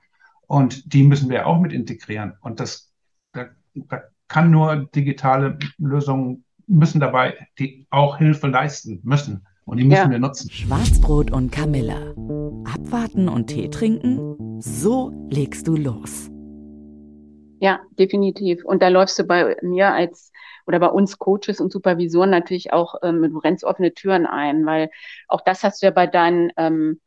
Und 0.47 0.93
die 0.93 1.05
müssen 1.05 1.31
wir 1.31 1.47
auch 1.47 1.61
mit 1.61 1.73
integrieren. 1.73 2.35
Und 2.41 2.61
das, 2.61 2.93
da, 3.33 3.47
da 3.75 4.03
kann 4.27 4.51
nur 4.51 4.89
digitale 4.95 5.59
Lösungen 5.79 6.45
müssen 6.67 7.01
dabei, 7.01 7.49
die 7.59 7.87
auch 7.91 8.19
Hilfe 8.19 8.49
leisten 8.49 9.01
müssen. 9.03 9.47
Und 9.69 9.77
die 9.77 9.85
müssen 9.85 9.99
ja. 9.99 10.11
wir 10.11 10.19
nutzen. 10.19 10.51
Schwarzbrot 10.51 11.31
und 11.31 11.53
Kamille. 11.53 12.15
Abwarten 12.65 13.29
und 13.29 13.49
Tee 13.49 13.69
trinken? 13.69 14.61
So 14.63 15.13
legst 15.29 15.69
du 15.69 15.77
los. 15.77 16.31
Ja, 17.61 17.81
definitiv. 17.99 18.65
Und 18.65 18.83
da 18.83 18.89
läufst 18.89 19.19
du 19.19 19.25
bei 19.25 19.59
mir 19.61 19.93
als 19.93 20.33
oder 20.67 20.79
bei 20.79 20.89
uns 20.89 21.19
Coaches 21.19 21.61
und 21.61 21.71
Supervisoren 21.71 22.31
natürlich 22.31 22.73
auch 22.73 22.95
ähm, 23.03 23.23
du 23.31 23.39
rennst 23.39 23.65
offene 23.65 23.93
Türen 23.93 24.27
ein, 24.27 24.65
weil 24.65 24.91
auch 25.27 25.43
das 25.43 25.63
hast 25.65 25.83
du 25.83 25.87
ja 25.87 25.91
bei 25.91 26.07
deinen 26.07 26.51
ähm, 26.57 27.01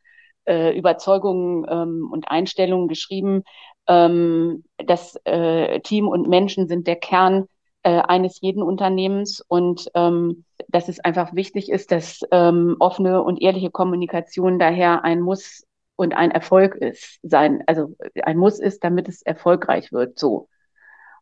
äh, 0.46 0.78
Überzeugungen 0.78 1.66
ähm, 1.68 2.10
und 2.12 2.30
Einstellungen 2.30 2.88
geschrieben. 2.88 3.44
Ähm, 3.88 4.66
das 4.78 5.16
äh, 5.26 5.80
Team 5.80 6.08
und 6.08 6.28
Menschen 6.28 6.68
sind 6.68 6.86
der 6.86 6.98
Kern 6.98 7.48
äh, 7.84 8.02
eines 8.02 8.40
jeden 8.42 8.62
Unternehmens 8.62 9.42
und 9.48 9.90
ähm, 9.96 10.46
dass 10.72 10.90
es 10.90 11.00
einfach 11.00 11.34
wichtig 11.34 11.70
ist, 11.70 11.92
dass 11.92 12.22
ähm, 12.32 12.76
offene 12.80 13.22
und 13.22 13.42
ehrliche 13.42 13.72
Kommunikation 13.72 14.60
daher 14.60 15.04
ein 15.04 15.22
Muss 15.22 15.66
und 15.96 16.14
ein 16.16 16.32
Erfolg 16.32 16.76
ist, 16.76 17.20
sein, 17.24 17.64
also 17.68 17.96
ein 18.24 18.38
Muss 18.38 18.60
ist, 18.60 18.84
damit 18.84 19.08
es 19.08 19.22
erfolgreich 19.22 19.92
wird, 19.92 20.18
so. 20.18 20.48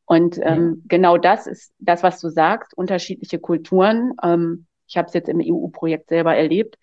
Und 0.05 0.39
ähm, 0.41 0.77
ja. 0.77 0.83
genau 0.87 1.17
das 1.17 1.45
ist 1.45 1.71
das, 1.77 2.01
was 2.01 2.19
du 2.19 2.29
sagst, 2.29 2.75
unterschiedliche 2.75 3.37
Kulturen. 3.37 4.13
Ähm, 4.23 4.65
ich 4.87 4.97
habe 4.97 5.07
es 5.07 5.13
jetzt 5.13 5.29
im 5.29 5.39
EU-Projekt 5.39 6.09
selber 6.09 6.35
erlebt. 6.35 6.79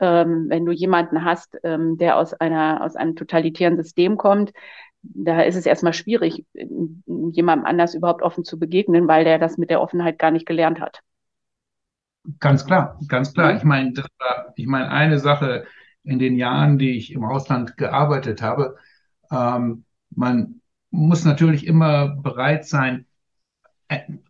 Ähm, 0.00 0.46
wenn 0.48 0.66
du 0.66 0.72
jemanden 0.72 1.24
hast, 1.24 1.56
ähm, 1.62 1.96
der 1.96 2.18
aus 2.18 2.34
einer 2.34 2.84
aus 2.84 2.94
einem 2.94 3.16
totalitären 3.16 3.76
System 3.76 4.18
kommt, 4.18 4.52
da 5.02 5.42
ist 5.42 5.56
es 5.56 5.64
erstmal 5.64 5.94
schwierig, 5.94 6.44
jemandem 6.52 7.66
anders 7.66 7.94
überhaupt 7.94 8.22
offen 8.22 8.44
zu 8.44 8.58
begegnen, 8.58 9.08
weil 9.08 9.24
der 9.24 9.38
das 9.38 9.56
mit 9.56 9.70
der 9.70 9.80
Offenheit 9.80 10.18
gar 10.18 10.30
nicht 10.30 10.46
gelernt 10.46 10.80
hat. 10.80 11.00
Ganz 12.40 12.66
klar, 12.66 12.98
ganz 13.08 13.32
klar. 13.32 13.56
Ich 13.56 13.64
meine, 13.64 13.92
das 13.92 14.06
war, 14.18 14.52
ich 14.56 14.66
meine, 14.66 14.90
eine 14.90 15.18
Sache 15.18 15.64
in 16.04 16.18
den 16.18 16.36
Jahren, 16.36 16.78
die 16.78 16.96
ich 16.96 17.12
im 17.12 17.24
Ausland 17.24 17.76
gearbeitet 17.76 18.42
habe, 18.42 18.76
ähm, 19.30 19.84
man 20.10 20.60
muss 20.90 21.24
natürlich 21.24 21.66
immer 21.66 22.08
bereit 22.08 22.66
sein 22.66 23.06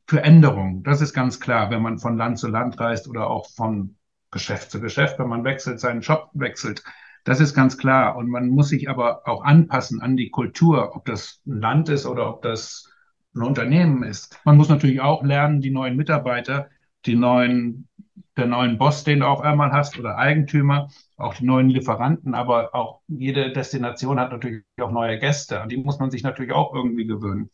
für 0.07 0.23
Änderungen. 0.23 0.83
Das 0.85 1.01
ist 1.01 1.13
ganz 1.13 1.41
klar, 1.41 1.71
wenn 1.71 1.83
man 1.83 1.99
von 1.99 2.17
Land 2.17 2.39
zu 2.39 2.49
Land 2.49 2.79
reist 2.79 3.09
oder 3.09 3.29
auch 3.29 3.49
von 3.51 3.97
Geschäft 4.31 4.71
zu 4.71 4.81
Geschäft, 4.81 5.19
wenn 5.19 5.29
man 5.29 5.45
wechselt, 5.45 5.81
seinen 5.81 6.01
Job 6.01 6.31
wechselt. 6.35 6.85
Das 7.25 7.41
ist 7.41 7.55
ganz 7.55 7.77
klar. 7.77 8.17
Und 8.17 8.29
man 8.29 8.49
muss 8.49 8.69
sich 8.69 8.89
aber 8.89 9.27
auch 9.27 9.43
anpassen 9.45 10.01
an 10.01 10.17
die 10.17 10.31
Kultur, 10.31 10.95
ob 10.95 11.05
das 11.07 11.41
ein 11.47 11.61
Land 11.61 11.89
ist 11.89 12.07
oder 12.07 12.29
ob 12.29 12.43
das 12.43 12.89
ein 13.35 13.43
Unternehmen 13.43 14.03
ist. 14.03 14.39
Man 14.45 14.57
muss 14.57 14.69
natürlich 14.69 15.01
auch 15.01 15.23
lernen, 15.25 15.61
die 15.61 15.71
neuen 15.71 15.97
Mitarbeiter, 15.97 16.69
die 17.07 17.17
neuen, 17.17 17.89
der 18.37 18.47
neuen 18.47 18.79
Boss, 18.79 19.05
den 19.05 19.21
du 19.21 19.27
auf 19.27 19.41
einmal 19.41 19.73
hast 19.73 19.99
oder 19.99 20.17
Eigentümer, 20.17 20.89
auch 21.17 21.35
die 21.35 21.45
neuen 21.45 21.69
Lieferanten, 21.69 22.35
aber 22.35 22.75
auch 22.75 23.01
jede 23.09 23.53
Destination 23.53 24.21
hat 24.21 24.31
natürlich 24.31 24.63
auch 24.81 24.91
neue 24.91 25.19
Gäste. 25.19 25.61
An 25.61 25.69
die 25.69 25.77
muss 25.77 25.99
man 25.99 26.11
sich 26.11 26.23
natürlich 26.23 26.53
auch 26.53 26.75
irgendwie 26.75 27.07
gewöhnen. 27.07 27.51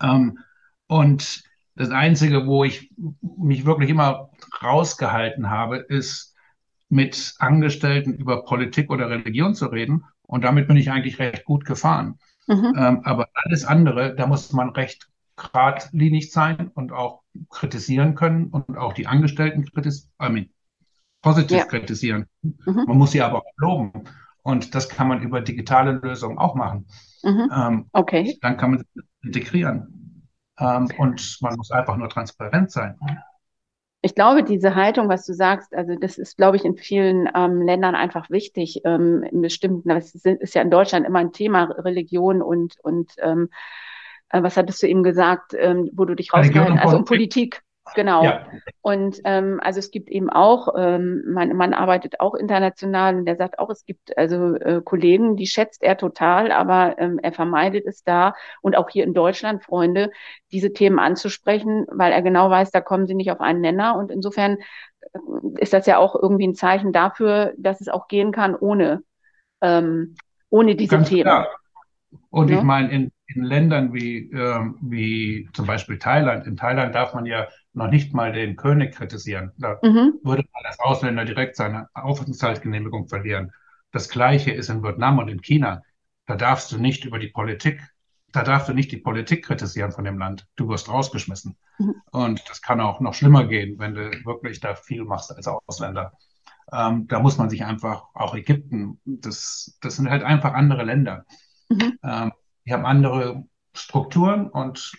Ähm, 0.00 0.38
und 0.86 1.44
das 1.76 1.90
Einzige, 1.90 2.46
wo 2.46 2.64
ich 2.64 2.92
mich 3.20 3.64
wirklich 3.64 3.90
immer 3.90 4.30
rausgehalten 4.62 5.48
habe, 5.48 5.76
ist 5.78 6.34
mit 6.88 7.34
Angestellten 7.38 8.14
über 8.14 8.44
Politik 8.44 8.90
oder 8.90 9.08
Religion 9.08 9.54
zu 9.54 9.66
reden. 9.66 10.04
Und 10.22 10.44
damit 10.44 10.68
bin 10.68 10.76
ich 10.76 10.90
eigentlich 10.90 11.18
recht 11.18 11.44
gut 11.44 11.64
gefahren. 11.64 12.18
Mhm. 12.46 12.74
Ähm, 12.76 13.00
aber 13.04 13.28
alles 13.32 13.64
andere, 13.64 14.14
da 14.14 14.26
muss 14.26 14.52
man 14.52 14.70
recht 14.70 15.08
geradlinig 15.40 16.32
sein 16.32 16.68
und 16.74 16.92
auch 16.92 17.22
kritisieren 17.48 18.14
können 18.14 18.48
und 18.48 18.76
auch 18.76 18.92
die 18.92 19.06
Angestellten 19.06 19.64
kritisieren, 19.64 20.10
I 20.22 20.30
mean, 20.30 20.50
positiv 21.22 21.58
ja. 21.58 21.64
kritisieren. 21.64 22.26
Mhm. 22.42 22.84
Man 22.86 22.98
muss 22.98 23.12
sie 23.12 23.22
aber 23.22 23.38
auch 23.38 23.52
loben. 23.56 23.92
Und 24.42 24.74
das 24.74 24.88
kann 24.88 25.08
man 25.08 25.22
über 25.22 25.40
digitale 25.40 25.92
Lösungen 25.92 26.38
auch 26.38 26.54
machen. 26.54 26.86
Mhm. 27.22 27.50
Ähm, 27.54 27.86
okay. 27.92 28.38
Dann 28.40 28.56
kann 28.56 28.70
man 28.70 28.78
sie 28.80 29.02
integrieren. 29.22 30.26
Ähm, 30.58 30.88
und 30.98 31.38
man 31.40 31.56
muss 31.56 31.70
einfach 31.70 31.96
nur 31.96 32.08
transparent 32.08 32.70
sein. 32.70 32.98
Ich 34.02 34.14
glaube, 34.14 34.42
diese 34.42 34.74
Haltung, 34.74 35.10
was 35.10 35.26
du 35.26 35.34
sagst, 35.34 35.74
also 35.74 35.94
das 35.94 36.16
ist, 36.16 36.38
glaube 36.38 36.56
ich, 36.56 36.64
in 36.64 36.76
vielen 36.76 37.28
ähm, 37.34 37.60
Ländern 37.60 37.94
einfach 37.94 38.30
wichtig. 38.30 38.80
Ähm, 38.84 39.22
in 39.24 39.42
bestimmten, 39.42 39.88
das 39.90 40.14
ist, 40.14 40.24
ist, 40.24 40.54
ja 40.54 40.62
in 40.62 40.70
Deutschland 40.70 41.06
immer 41.06 41.18
ein 41.18 41.32
Thema, 41.32 41.64
Religion 41.64 42.40
und, 42.40 42.76
und 42.82 43.12
ähm, 43.18 43.50
äh, 44.30 44.42
was 44.42 44.56
hattest 44.56 44.82
du 44.82 44.88
eben 44.88 45.02
gesagt, 45.02 45.54
ähm, 45.56 45.90
wo 45.92 46.04
du 46.04 46.14
dich 46.14 46.32
rausgehalten 46.32 46.78
hast? 46.78 46.86
Also 46.86 46.98
um 46.98 47.04
Politik. 47.04 47.62
Genau. 47.94 48.24
Ja. 48.24 48.46
Und 48.82 49.20
ähm, 49.24 49.60
also 49.62 49.78
es 49.78 49.90
gibt 49.90 50.10
eben 50.10 50.30
auch, 50.30 50.74
ähm, 50.76 51.24
mein 51.26 51.56
Mann 51.56 51.74
arbeitet 51.74 52.20
auch 52.20 52.34
international 52.34 53.16
und 53.16 53.24
der 53.24 53.36
sagt 53.36 53.58
auch, 53.58 53.68
es 53.70 53.84
gibt 53.84 54.16
also 54.16 54.54
äh, 54.54 54.80
Kollegen, 54.84 55.36
die 55.36 55.46
schätzt 55.46 55.82
er 55.82 55.96
total, 55.96 56.52
aber 56.52 56.98
ähm, 56.98 57.18
er 57.20 57.32
vermeidet 57.32 57.86
es 57.86 58.04
da 58.04 58.34
und 58.62 58.76
auch 58.76 58.90
hier 58.90 59.04
in 59.04 59.14
Deutschland 59.14 59.64
Freunde, 59.64 60.12
diese 60.52 60.72
Themen 60.72 60.98
anzusprechen, 60.98 61.86
weil 61.90 62.12
er 62.12 62.22
genau 62.22 62.48
weiß, 62.48 62.70
da 62.70 62.80
kommen 62.80 63.06
sie 63.06 63.14
nicht 63.14 63.32
auf 63.32 63.40
einen 63.40 63.60
Nenner 63.60 63.96
und 63.96 64.10
insofern 64.10 64.58
äh, 65.00 65.18
ist 65.56 65.72
das 65.72 65.86
ja 65.86 65.98
auch 65.98 66.14
irgendwie 66.14 66.46
ein 66.46 66.54
Zeichen 66.54 66.92
dafür, 66.92 67.54
dass 67.56 67.80
es 67.80 67.88
auch 67.88 68.06
gehen 68.06 68.30
kann 68.30 68.54
ohne 68.54 69.02
ähm, 69.62 70.14
ohne 70.48 70.74
diese 70.74 70.96
Ganz 70.96 71.08
Themen. 71.08 71.22
Klar. 71.22 71.48
Und 72.30 72.50
ja? 72.50 72.58
ich 72.58 72.62
meine, 72.62 72.90
in, 72.90 73.12
in 73.26 73.42
Ländern 73.44 73.92
wie, 73.92 74.30
ähm, 74.32 74.76
wie 74.80 75.48
zum 75.52 75.66
Beispiel 75.66 75.98
Thailand, 75.98 76.46
in 76.46 76.56
Thailand 76.56 76.94
darf 76.94 77.14
man 77.14 77.26
ja 77.26 77.48
noch 77.72 77.88
nicht 77.88 78.12
mal 78.12 78.32
den 78.32 78.56
König 78.56 78.94
kritisieren. 78.94 79.52
Da 79.58 79.78
mhm. 79.82 80.14
würde 80.22 80.44
man 80.52 80.64
als 80.64 80.78
Ausländer 80.80 81.24
direkt 81.24 81.56
seine 81.56 81.88
Aufenthaltsgenehmigung 81.94 83.08
verlieren. 83.08 83.52
Das 83.92 84.08
Gleiche 84.08 84.52
ist 84.52 84.68
in 84.68 84.82
Vietnam 84.82 85.18
und 85.18 85.28
in 85.28 85.40
China. 85.40 85.82
Da 86.26 86.36
darfst 86.36 86.70
du 86.72 86.78
nicht 86.78 87.04
über 87.04 87.18
die 87.18 87.28
Politik, 87.28 87.80
da 88.32 88.44
darfst 88.44 88.68
du 88.68 88.74
nicht 88.74 88.92
die 88.92 88.98
Politik 88.98 89.44
kritisieren 89.44 89.92
von 89.92 90.04
dem 90.04 90.18
Land. 90.18 90.46
Du 90.56 90.68
wirst 90.68 90.88
rausgeschmissen. 90.88 91.56
Mhm. 91.78 91.94
Und 92.12 92.48
das 92.48 92.62
kann 92.62 92.80
auch 92.80 93.00
noch 93.00 93.14
schlimmer 93.14 93.46
gehen, 93.46 93.78
wenn 93.78 93.94
du 93.94 94.10
wirklich 94.24 94.60
da 94.60 94.74
viel 94.74 95.04
machst 95.04 95.34
als 95.34 95.48
Ausländer. 95.48 96.12
Ähm, 96.72 97.08
da 97.08 97.18
muss 97.18 97.38
man 97.38 97.50
sich 97.50 97.64
einfach, 97.64 98.04
auch 98.14 98.34
Ägypten, 98.34 99.00
das, 99.04 99.76
das 99.80 99.96
sind 99.96 100.08
halt 100.08 100.22
einfach 100.22 100.54
andere 100.54 100.84
Länder. 100.84 101.24
Mhm. 101.70 101.98
Ähm, 102.02 102.32
die 102.66 102.72
haben 102.72 102.84
andere 102.84 103.44
Strukturen 103.72 104.48
und 104.48 104.92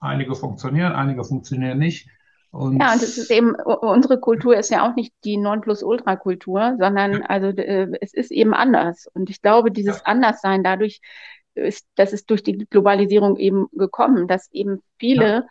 einige 0.00 0.34
funktionieren, 0.34 0.92
einige 0.92 1.24
funktionieren 1.24 1.78
nicht. 1.78 2.08
Und 2.50 2.80
ja, 2.80 2.92
und 2.92 3.02
es 3.02 3.18
ist 3.18 3.30
eben, 3.30 3.54
unsere 3.54 4.18
Kultur 4.18 4.56
ist 4.56 4.70
ja 4.70 4.88
auch 4.88 4.94
nicht 4.94 5.12
die 5.24 5.36
Nonplusultra-Kultur, 5.36 6.76
sondern 6.78 7.22
also 7.22 7.48
äh, 7.48 7.88
es 8.00 8.14
ist 8.14 8.30
eben 8.30 8.54
anders. 8.54 9.08
Und 9.12 9.30
ich 9.30 9.42
glaube, 9.42 9.70
dieses 9.70 9.98
ja. 9.98 10.04
Anderssein 10.04 10.62
dadurch 10.64 11.00
ist, 11.54 11.86
das 11.96 12.12
ist 12.12 12.30
durch 12.30 12.42
die 12.42 12.66
Globalisierung 12.70 13.36
eben 13.36 13.66
gekommen, 13.72 14.28
dass 14.28 14.50
eben 14.52 14.82
viele 14.98 15.26
ja. 15.26 15.46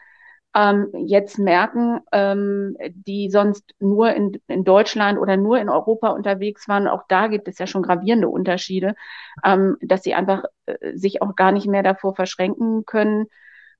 Ähm, 0.55 0.87
jetzt 0.93 1.37
merken, 1.37 1.99
ähm, 2.11 2.77
die 2.93 3.29
sonst 3.29 3.75
nur 3.79 4.13
in, 4.13 4.39
in 4.47 4.63
Deutschland 4.63 5.19
oder 5.19 5.37
nur 5.37 5.59
in 5.59 5.69
Europa 5.69 6.09
unterwegs 6.09 6.67
waren, 6.67 6.87
auch 6.87 7.03
da 7.09 7.27
gibt 7.27 7.47
es 7.47 7.59
ja 7.59 7.67
schon 7.67 7.83
gravierende 7.83 8.29
Unterschiede, 8.29 8.95
ähm, 9.43 9.77
dass 9.81 10.03
sie 10.03 10.13
einfach 10.13 10.43
äh, 10.65 10.95
sich 10.95 11.21
auch 11.21 11.35
gar 11.35 11.51
nicht 11.51 11.67
mehr 11.67 11.83
davor 11.83 12.15
verschränken 12.15 12.85
können, 12.85 13.27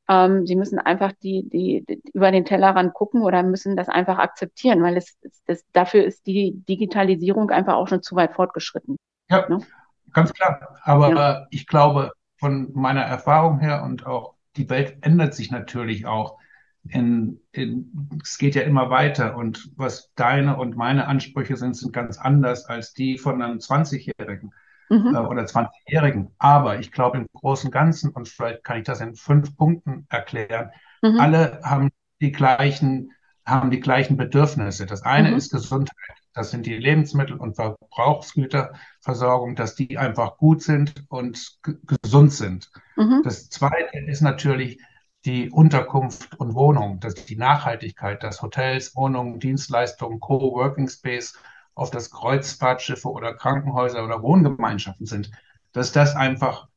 ähm, 0.07 0.45
sie 0.45 0.55
müssen 0.55 0.77
einfach 0.77 1.13
die, 1.23 1.49
die, 1.49 1.83
die, 1.87 2.01
über 2.13 2.31
den 2.31 2.45
Tellerrand 2.45 2.93
gucken 2.93 3.23
oder 3.23 3.41
müssen 3.41 3.75
das 3.75 3.89
einfach 3.89 4.19
akzeptieren, 4.19 4.83
weil 4.83 4.97
es, 4.97 5.17
das, 5.47 5.65
dafür 5.71 6.05
ist 6.05 6.27
die 6.27 6.63
Digitalisierung 6.69 7.49
einfach 7.49 7.73
auch 7.75 7.87
schon 7.87 8.03
zu 8.03 8.15
weit 8.15 8.33
fortgeschritten. 8.33 8.97
Ja, 9.29 9.47
ne? 9.49 9.61
ganz 10.13 10.33
klar. 10.33 10.77
Aber 10.83 11.09
ja. 11.09 11.47
ich 11.49 11.65
glaube, 11.65 12.11
von 12.37 12.71
meiner 12.73 13.01
Erfahrung 13.01 13.59
her 13.59 13.83
und 13.83 14.05
auch 14.05 14.35
die 14.57 14.69
Welt 14.69 14.97
ändert 15.01 15.33
sich 15.33 15.51
natürlich 15.51 16.05
auch. 16.05 16.37
In, 16.89 17.39
in, 17.51 18.19
es 18.23 18.37
geht 18.37 18.55
ja 18.55 18.61
immer 18.61 18.89
weiter 18.89 19.35
und 19.35 19.71
was 19.75 20.13
deine 20.15 20.57
und 20.57 20.77
meine 20.77 21.07
Ansprüche 21.07 21.57
sind, 21.57 21.75
sind 21.75 21.93
ganz 21.93 22.17
anders 22.17 22.65
als 22.65 22.93
die 22.93 23.17
von 23.17 23.41
einem 23.41 23.57
20-Jährigen 23.57 24.53
mhm. 24.89 25.15
äh, 25.15 25.19
oder 25.19 25.43
20-Jährigen. 25.43 26.31
Aber 26.37 26.79
ich 26.79 26.91
glaube 26.91 27.17
im 27.17 27.27
Großen 27.33 27.67
und 27.67 27.71
Ganzen, 27.71 28.11
und 28.11 28.29
vielleicht 28.29 28.63
kann 28.63 28.77
ich 28.77 28.83
das 28.83 29.01
in 29.01 29.15
fünf 29.15 29.57
Punkten 29.57 30.05
erklären, 30.09 30.69
mhm. 31.01 31.19
alle 31.19 31.59
haben 31.63 31.89
die 32.21 32.31
gleichen, 32.31 33.11
haben 33.45 33.71
die 33.71 33.79
gleichen 33.79 34.17
Bedürfnisse. 34.17 34.85
Das 34.85 35.01
eine 35.03 35.31
mhm. 35.31 35.37
ist 35.37 35.51
Gesundheit. 35.51 35.95
Das 36.33 36.51
sind 36.51 36.65
die 36.65 36.77
Lebensmittel- 36.77 37.37
und 37.37 37.55
Verbrauchsgüterversorgung, 37.55 39.55
dass 39.55 39.75
die 39.75 39.97
einfach 39.97 40.37
gut 40.37 40.61
sind 40.61 41.05
und 41.07 41.57
gesund 42.01 42.33
sind. 42.33 42.69
Mhm. 42.97 43.21
Das 43.23 43.49
zweite 43.49 43.99
ist 44.05 44.21
natürlich 44.21 44.81
die 45.25 45.49
Unterkunft 45.49 46.39
und 46.39 46.53
Wohnung, 46.53 46.99
dass 46.99 47.15
die 47.15 47.35
Nachhaltigkeit, 47.35 48.21
dass 48.23 48.41
Hotels, 48.41 48.95
Wohnungen, 48.95 49.39
Dienstleistungen, 49.39 50.19
Co-working 50.19 50.87
Space 50.87 51.37
auf 51.73 51.89
das 51.91 52.11
Kreuzfahrtschiffe 52.11 53.09
oder 53.09 53.33
Krankenhäuser 53.33 54.03
oder 54.05 54.21
Wohngemeinschaften 54.21 55.05
sind, 55.05 55.31
dass 55.73 55.91
das 55.91 56.15
einfach 56.15 56.67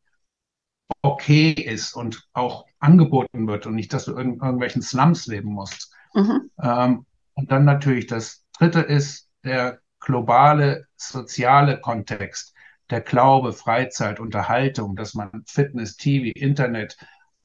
okay 1.02 1.52
ist 1.52 1.94
und 1.94 2.26
auch 2.32 2.66
angeboten 2.80 3.46
wird 3.46 3.66
und 3.66 3.74
nicht, 3.74 3.92
dass 3.92 4.06
du 4.06 4.16
in 4.16 4.40
irgendwelchen 4.40 4.82
Slums 4.82 5.26
leben 5.26 5.52
musst. 5.52 5.92
Mhm. 6.14 6.50
Ähm, 6.60 7.06
und 7.34 7.52
dann 7.52 7.64
natürlich 7.64 8.06
das 8.06 8.44
Dritte 8.58 8.80
ist 8.80 9.28
der 9.44 9.80
globale 10.00 10.86
soziale 10.96 11.80
Kontext, 11.80 12.54
der 12.90 13.02
Glaube, 13.02 13.52
Freizeit, 13.52 14.18
Unterhaltung, 14.18 14.96
dass 14.96 15.14
man 15.14 15.44
Fitness, 15.46 15.96
TV, 15.96 16.32
Internet, 16.34 16.96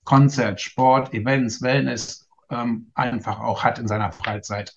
Konzert, 0.03 0.61
Sport, 0.61 1.13
Events, 1.13 1.61
Wellness 1.61 2.27
ähm, 2.49 2.91
einfach 2.93 3.39
auch 3.39 3.63
hat 3.63 3.79
in 3.79 3.87
seiner 3.87 4.11
Freizeit, 4.11 4.75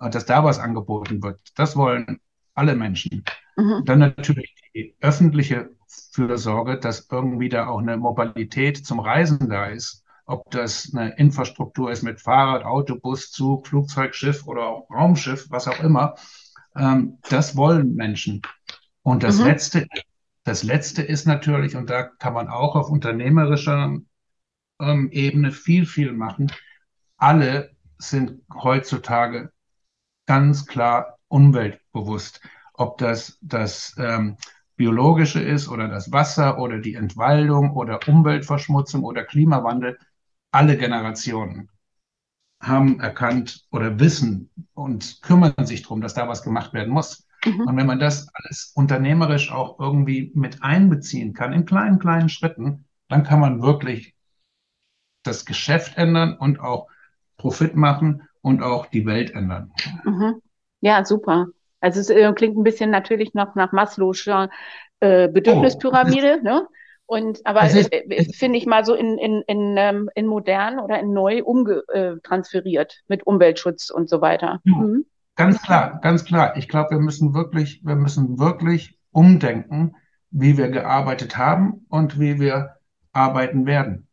äh, 0.00 0.10
dass 0.10 0.26
da 0.26 0.44
was 0.44 0.58
angeboten 0.58 1.22
wird. 1.22 1.40
Das 1.56 1.76
wollen 1.76 2.20
alle 2.54 2.74
Menschen. 2.74 3.24
Mhm. 3.56 3.84
Dann 3.84 3.98
natürlich 3.98 4.54
die 4.74 4.96
öffentliche 5.00 5.70
Fürsorge, 6.12 6.78
dass 6.78 7.08
irgendwie 7.10 7.48
da 7.48 7.68
auch 7.68 7.78
eine 7.78 7.96
Mobilität 7.96 8.84
zum 8.84 9.00
Reisen 9.00 9.48
da 9.48 9.66
ist. 9.66 10.04
Ob 10.26 10.50
das 10.50 10.92
eine 10.92 11.16
Infrastruktur 11.16 11.90
ist 11.90 12.02
mit 12.02 12.20
Fahrrad, 12.20 12.64
Autobus, 12.64 13.30
Zug, 13.30 13.66
Flugzeug, 13.66 14.14
Schiff 14.14 14.46
oder 14.46 14.66
auch 14.66 14.90
Raumschiff, 14.90 15.46
was 15.50 15.68
auch 15.68 15.80
immer. 15.80 16.16
Ähm, 16.76 17.18
das 17.30 17.56
wollen 17.56 17.94
Menschen. 17.94 18.42
Und 19.02 19.22
das 19.22 19.38
mhm. 19.38 19.46
letzte, 19.46 19.86
das 20.44 20.62
letzte 20.62 21.02
ist 21.02 21.26
natürlich, 21.26 21.76
und 21.76 21.88
da 21.88 22.02
kann 22.02 22.34
man 22.34 22.48
auch 22.48 22.76
auf 22.76 22.90
unternehmerischer 22.90 23.96
ähm, 24.80 25.10
Ebene 25.12 25.52
viel, 25.52 25.86
viel 25.86 26.12
machen. 26.12 26.52
Alle 27.16 27.70
sind 27.98 28.42
heutzutage 28.54 29.50
ganz 30.26 30.66
klar 30.66 31.18
umweltbewusst. 31.28 32.40
Ob 32.74 32.98
das 32.98 33.38
das 33.42 33.94
ähm, 33.98 34.36
biologische 34.76 35.40
ist 35.40 35.68
oder 35.68 35.88
das 35.88 36.12
Wasser 36.12 36.58
oder 36.58 36.78
die 36.78 36.94
Entwaldung 36.94 37.72
oder 37.72 37.98
Umweltverschmutzung 38.06 39.02
oder 39.02 39.24
Klimawandel, 39.24 39.98
alle 40.52 40.78
Generationen 40.78 41.68
haben 42.60 43.00
erkannt 43.00 43.66
oder 43.70 44.00
wissen 44.00 44.50
und 44.74 45.20
kümmern 45.22 45.66
sich 45.66 45.82
darum, 45.82 46.00
dass 46.00 46.14
da 46.14 46.28
was 46.28 46.42
gemacht 46.42 46.72
werden 46.72 46.92
muss. 46.92 47.26
Mhm. 47.44 47.60
Und 47.60 47.76
wenn 47.76 47.86
man 47.86 48.00
das 48.00 48.28
alles 48.34 48.72
unternehmerisch 48.74 49.52
auch 49.52 49.78
irgendwie 49.78 50.32
mit 50.34 50.62
einbeziehen 50.62 51.34
kann, 51.34 51.52
in 51.52 51.66
kleinen, 51.66 51.98
kleinen 51.98 52.28
Schritten, 52.28 52.84
dann 53.08 53.22
kann 53.22 53.40
man 53.40 53.62
wirklich 53.62 54.14
das 55.28 55.44
Geschäft 55.44 55.96
ändern 55.96 56.36
und 56.38 56.60
auch 56.60 56.88
Profit 57.36 57.76
machen 57.76 58.28
und 58.40 58.62
auch 58.62 58.86
die 58.86 59.06
Welt 59.06 59.30
ändern. 59.34 59.72
Mhm. 60.04 60.42
Ja, 60.80 61.04
super. 61.04 61.46
Also 61.80 62.00
es 62.00 62.10
äh, 62.10 62.32
klingt 62.32 62.56
ein 62.56 62.64
bisschen 62.64 62.90
natürlich 62.90 63.34
noch 63.34 63.54
nach 63.54 63.72
Maslow'scher 63.72 64.48
äh, 65.00 65.28
Bedürfnispyramide, 65.28 66.38
oh. 66.40 66.44
ne? 66.44 66.66
Und 67.06 67.40
aber 67.46 67.62
äh, 67.62 67.86
äh, 67.90 68.32
finde 68.34 68.58
ich 68.58 68.66
mal 68.66 68.84
so 68.84 68.94
in, 68.94 69.16
in, 69.16 69.42
in, 69.46 69.76
ähm, 69.78 70.10
in 70.14 70.26
modern 70.26 70.78
oder 70.78 71.00
in 71.00 71.14
neu 71.14 71.42
umgetransferiert 71.42 72.92
äh, 72.92 73.04
mit 73.08 73.26
Umweltschutz 73.26 73.88
und 73.88 74.10
so 74.10 74.20
weiter. 74.20 74.60
Ja, 74.64 74.76
mhm. 74.76 75.06
Ganz 75.34 75.62
klar, 75.62 76.00
ganz 76.02 76.24
klar. 76.24 76.56
Ich 76.56 76.68
glaube, 76.68 76.90
wir 76.90 76.98
müssen 76.98 77.32
wirklich, 77.32 77.80
wir 77.84 77.94
müssen 77.94 78.38
wirklich 78.40 78.98
umdenken, 79.12 79.94
wie 80.30 80.58
wir 80.58 80.68
gearbeitet 80.68 81.38
haben 81.38 81.86
und 81.88 82.18
wie 82.18 82.40
wir 82.40 82.74
arbeiten 83.12 83.64
werden. 83.64 84.07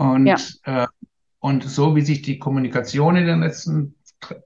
Und, 0.00 0.26
ja. 0.26 0.38
äh, 0.64 0.86
und 1.40 1.62
so 1.62 1.94
wie 1.94 2.00
sich 2.00 2.22
die 2.22 2.38
Kommunikation 2.38 3.16
in 3.16 3.26
den 3.26 3.40
letzten 3.40 3.96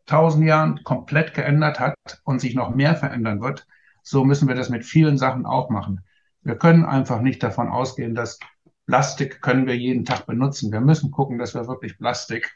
tausend 0.04 0.46
Jahren 0.46 0.82
komplett 0.82 1.32
geändert 1.32 1.78
hat 1.78 1.94
und 2.24 2.40
sich 2.40 2.56
noch 2.56 2.74
mehr 2.74 2.96
verändern 2.96 3.40
wird, 3.40 3.64
so 4.02 4.24
müssen 4.24 4.48
wir 4.48 4.56
das 4.56 4.68
mit 4.68 4.84
vielen 4.84 5.16
Sachen 5.16 5.46
auch 5.46 5.70
machen. 5.70 6.00
Wir 6.42 6.56
können 6.56 6.84
einfach 6.84 7.20
nicht 7.20 7.40
davon 7.40 7.68
ausgehen, 7.68 8.16
dass 8.16 8.40
Plastik 8.88 9.42
können 9.42 9.68
wir 9.68 9.76
jeden 9.76 10.04
Tag 10.04 10.26
benutzen. 10.26 10.72
Wir 10.72 10.80
müssen 10.80 11.12
gucken, 11.12 11.38
dass 11.38 11.54
wir 11.54 11.68
wirklich 11.68 11.98
Plastik 11.98 12.50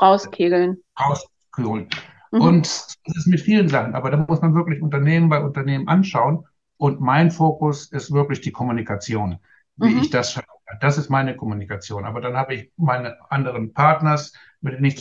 rauskegeln. 0.00 0.78
Rauskegeln. 0.98 1.88
Mhm. 2.32 2.40
Und 2.40 2.66
das 3.04 3.16
ist 3.16 3.28
mit 3.28 3.40
vielen 3.40 3.68
Sachen, 3.68 3.94
aber 3.94 4.10
da 4.10 4.16
muss 4.28 4.42
man 4.42 4.56
wirklich 4.56 4.82
Unternehmen 4.82 5.28
bei 5.28 5.40
Unternehmen 5.40 5.86
anschauen. 5.86 6.48
Und 6.78 7.00
mein 7.00 7.30
Fokus 7.30 7.92
ist 7.92 8.10
wirklich 8.10 8.40
die 8.40 8.50
Kommunikation, 8.50 9.38
wie 9.76 9.94
mhm. 9.94 10.00
ich 10.00 10.10
das 10.10 10.32
schaffe. 10.32 10.55
Das 10.80 10.98
ist 10.98 11.10
meine 11.10 11.36
Kommunikation. 11.36 12.04
Aber 12.04 12.20
dann 12.20 12.36
habe 12.36 12.54
ich 12.54 12.72
meine 12.76 13.16
anderen 13.30 13.72
Partners, 13.72 14.32
mit 14.60 14.74
denen 14.74 14.84
ich 14.84 14.96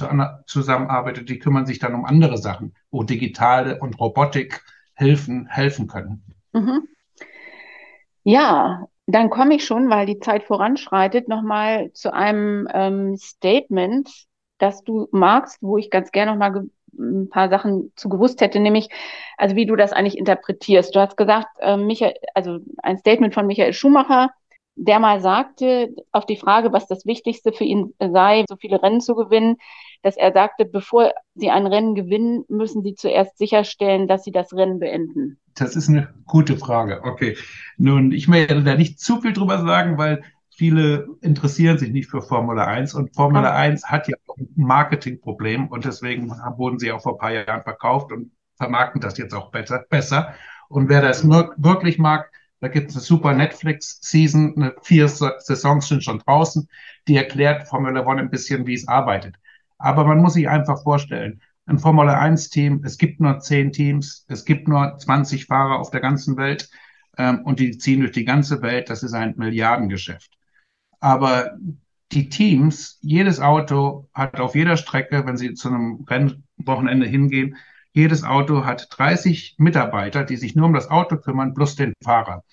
zusammenarbeite, 0.46 1.24
die 1.24 1.40
kümmern 1.40 1.66
sich 1.66 1.80
dann 1.80 1.96
um 1.96 2.06
andere 2.06 2.38
Sachen, 2.38 2.76
wo 2.92 3.04
digitale 3.04 3.80
und 3.80 4.00
Robotik 4.00 4.64
Hilfen 4.98 5.48
helfen 5.48 5.88
können. 5.88 6.24
Mhm. 6.54 6.88
Ja, 8.24 8.88
dann 9.08 9.30
komme 9.30 9.56
ich 9.56 9.66
schon, 9.66 9.90
weil 9.90 10.06
die 10.06 10.20
Zeit 10.20 10.44
voranschreitet, 10.44 11.28
nochmal 11.28 11.92
zu 11.94 12.14
einem 12.14 12.68
ähm, 12.74 13.18
Statement, 13.18 14.10
das 14.58 14.84
du 14.84 15.08
magst, 15.12 15.62
wo 15.62 15.78
ich 15.78 15.90
ganz 15.90 16.12
gerne 16.12 16.32
nochmal 16.32 16.66
ein 16.98 17.30
paar 17.30 17.50
Sachen 17.50 17.92
zu 17.96 18.08
gewusst 18.08 18.40
hätte, 18.40 18.60
nämlich, 18.60 18.90
also 19.38 19.56
wie 19.56 19.66
du 19.66 19.76
das 19.76 19.92
eigentlich 19.92 20.18
interpretierst. 20.18 20.96
Du 20.96 21.02
hast 21.02 21.18
gesagt, 21.18 21.48
äh, 21.60 21.76
Michael, 21.76 22.16
also 22.34 22.60
ein 22.82 22.98
Statement 22.98 23.34
von 23.34 23.48
Michael 23.48 23.74
Schumacher, 23.74 24.32
der 24.76 25.00
mal 25.00 25.22
sagte, 25.22 25.96
auf 26.12 26.26
die 26.26 26.36
Frage, 26.36 26.74
was 26.74 26.88
das 26.88 27.06
Wichtigste 27.06 27.54
für 27.54 27.64
ihn 27.64 27.94
sei, 28.00 28.46
so 28.48 28.58
viele 28.58 28.82
Rennen 28.82 29.02
zu 29.02 29.16
gewinnen, 29.16 29.56
dass 30.02 30.18
er 30.18 30.34
sagte, 30.34 30.66
bevor 30.66 31.14
sie 31.34 31.50
ein 31.50 31.66
Rennen 31.66 31.96
gewinnen, 31.96 32.46
müssen 32.50 32.84
sie 32.84 32.94
zuerst 32.94 33.38
sicherstellen, 33.38 34.08
dass 34.08 34.24
sie 34.24 34.32
das 34.32 34.54
Rennen 34.54 34.80
beenden. 34.80 35.40
Das 35.56 35.76
ist 35.76 35.90
eine 35.90 36.14
gute 36.26 36.58
Frage. 36.58 37.02
Okay. 37.04 37.38
Nun, 37.78 38.12
ich 38.12 38.28
möchte 38.28 38.62
da 38.64 38.76
nicht 38.76 39.00
zu 39.00 39.22
viel 39.22 39.34
drüber 39.34 39.66
sagen, 39.66 39.98
weil 39.98 40.22
viele 40.50 41.08
interessieren 41.22 41.78
sich 41.78 41.92
nicht 41.92 42.10
für 42.10 42.22
Formula 42.22 42.66
1 42.66 42.94
und 42.94 43.16
Formula 43.16 43.50
okay. 43.50 43.58
1 43.58 43.86
hat 43.86 44.08
ja 44.08 44.16
auch 44.28 44.38
ein 44.38 44.50
Marketingproblem 44.56 45.70
und 45.70 45.86
deswegen 45.86 46.30
wurden 46.58 46.80
sie 46.80 46.92
auch 46.92 47.02
vor 47.02 47.14
ein 47.14 47.18
paar 47.18 47.34
Jahren 47.34 47.64
verkauft 47.64 48.12
und 48.12 48.32
vermarkten 48.58 49.02
das 49.02 49.18
jetzt 49.18 49.34
auch 49.34 49.52
besser. 49.52 49.86
besser. 49.90 50.34
Und 50.68 50.90
wer 50.90 51.02
das 51.02 51.28
wirklich 51.28 51.98
mag, 51.98 52.32
da 52.66 52.70
gibt 52.72 52.90
es 52.90 52.96
eine 52.96 53.04
super 53.04 53.34
Netflix-Season, 53.34 54.72
vier 54.82 55.08
Saisons 55.08 55.88
sind 55.88 56.04
schon 56.04 56.18
draußen, 56.18 56.68
die 57.08 57.16
erklärt 57.16 57.68
Formula 57.68 58.04
One 58.08 58.22
ein 58.22 58.32
bisschen, 58.32 58.66
wie 58.66 58.74
es 58.74 58.88
arbeitet. 58.88 59.36
Aber 59.78 60.04
man 60.04 60.18
muss 60.18 60.34
sich 60.34 60.50
einfach 60.50 60.82
vorstellen, 60.82 61.44
ein 61.68 61.78
Formula 61.78 62.20
1-Team, 62.20 62.82
es 62.84 62.98
gibt 62.98 63.20
nur 63.20 63.40
zehn 63.40 63.72
Teams, 63.72 64.26
es 64.30 64.46
gibt 64.46 64.68
nur 64.68 64.98
20 64.98 65.46
Fahrer 65.46 65.78
auf 65.78 65.92
der 65.92 66.02
ganzen 66.02 66.38
Welt 66.38 66.68
ähm, 67.20 67.44
und 67.44 67.60
die 67.60 67.78
ziehen 67.78 68.00
durch 68.00 68.14
die 68.14 68.26
ganze 68.26 68.64
Welt. 68.64 68.90
Das 68.90 69.04
ist 69.04 69.14
ein 69.14 69.36
Milliardengeschäft. 69.38 70.32
Aber 71.00 71.56
die 72.14 72.30
Teams, 72.30 72.98
jedes 73.02 73.40
Auto 73.40 74.10
hat 74.12 74.40
auf 74.40 74.56
jeder 74.56 74.76
Strecke, 74.78 75.24
wenn 75.28 75.38
sie 75.38 75.54
zu 75.54 75.68
einem 75.68 76.04
Rennwochenende 76.10 77.06
hingehen, 77.06 77.58
jedes 77.96 78.26
Auto 78.26 78.66
hat 78.66 78.88
30 78.92 79.56
Mitarbeiter, 79.58 80.26
die 80.26 80.36
sich 80.36 80.54
nur 80.54 80.66
um 80.66 80.74
das 80.74 80.92
Auto 80.92 81.16
kümmern, 81.16 81.54
plus 81.54 81.76
den 81.76 81.94
Fahrer. 82.04 82.44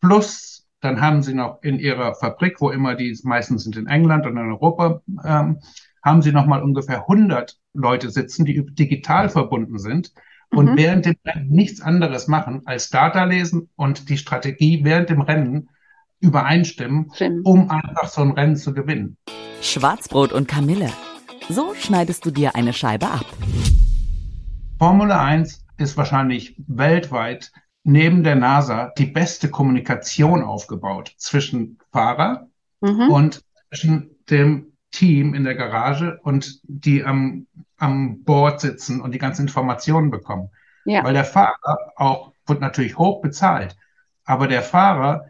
Plus, 0.00 0.64
dann 0.80 1.00
haben 1.00 1.22
sie 1.22 1.34
noch 1.34 1.60
in 1.62 1.80
ihrer 1.80 2.14
Fabrik, 2.14 2.60
wo 2.60 2.70
immer 2.70 2.94
die 2.94 3.18
meistens 3.24 3.64
sind 3.64 3.76
in 3.76 3.88
England 3.88 4.26
und 4.26 4.36
in 4.36 4.52
Europa, 4.52 5.00
ähm, 5.24 5.58
haben 6.04 6.22
sie 6.22 6.30
noch 6.30 6.46
mal 6.46 6.62
ungefähr 6.62 7.00
100 7.00 7.56
Leute 7.74 8.10
sitzen, 8.10 8.44
die 8.44 8.64
digital 8.64 9.28
verbunden 9.28 9.78
sind 9.78 10.12
und 10.50 10.70
mhm. 10.70 10.76
während 10.76 11.06
dem 11.06 11.16
Rennen 11.26 11.48
nichts 11.48 11.80
anderes 11.80 12.28
machen 12.28 12.62
als 12.64 12.88
Data 12.88 13.24
lesen 13.24 13.68
und 13.74 14.08
die 14.08 14.18
Strategie 14.18 14.84
während 14.84 15.10
dem 15.10 15.20
Rennen 15.20 15.68
übereinstimmen, 16.20 17.10
Stimmt. 17.12 17.44
um 17.44 17.70
einfach 17.70 18.06
so 18.06 18.20
ein 18.20 18.30
Rennen 18.30 18.54
zu 18.54 18.72
gewinnen. 18.72 19.16
Schwarzbrot 19.60 20.32
und 20.32 20.46
Kamille. 20.46 20.92
So 21.48 21.74
schneidest 21.74 22.24
du 22.24 22.30
dir 22.30 22.54
eine 22.54 22.72
Scheibe 22.72 23.08
ab. 23.08 23.26
Formula 24.78 25.24
1 25.24 25.64
ist 25.78 25.96
wahrscheinlich 25.96 26.54
weltweit 26.66 27.52
neben 27.82 28.24
der 28.24 28.34
NASA 28.34 28.92
die 28.98 29.06
beste 29.06 29.48
Kommunikation 29.48 30.42
aufgebaut 30.42 31.14
zwischen 31.16 31.78
Fahrer 31.92 32.48
mhm. 32.80 33.10
und 33.10 33.44
zwischen 33.68 34.16
dem 34.28 34.72
Team 34.90 35.34
in 35.34 35.44
der 35.44 35.54
Garage 35.54 36.18
und 36.22 36.60
die 36.64 37.04
am, 37.04 37.46
am 37.78 38.22
Board 38.24 38.60
sitzen 38.60 39.00
und 39.00 39.12
die 39.12 39.18
ganzen 39.18 39.42
Informationen 39.42 40.10
bekommen. 40.10 40.50
Ja. 40.84 41.04
Weil 41.04 41.14
der 41.14 41.24
Fahrer 41.24 41.92
auch 41.96 42.32
wird 42.46 42.60
natürlich 42.60 42.96
hoch 42.96 43.20
bezahlt, 43.20 43.76
aber 44.24 44.46
der 44.46 44.62
Fahrer 44.62 45.26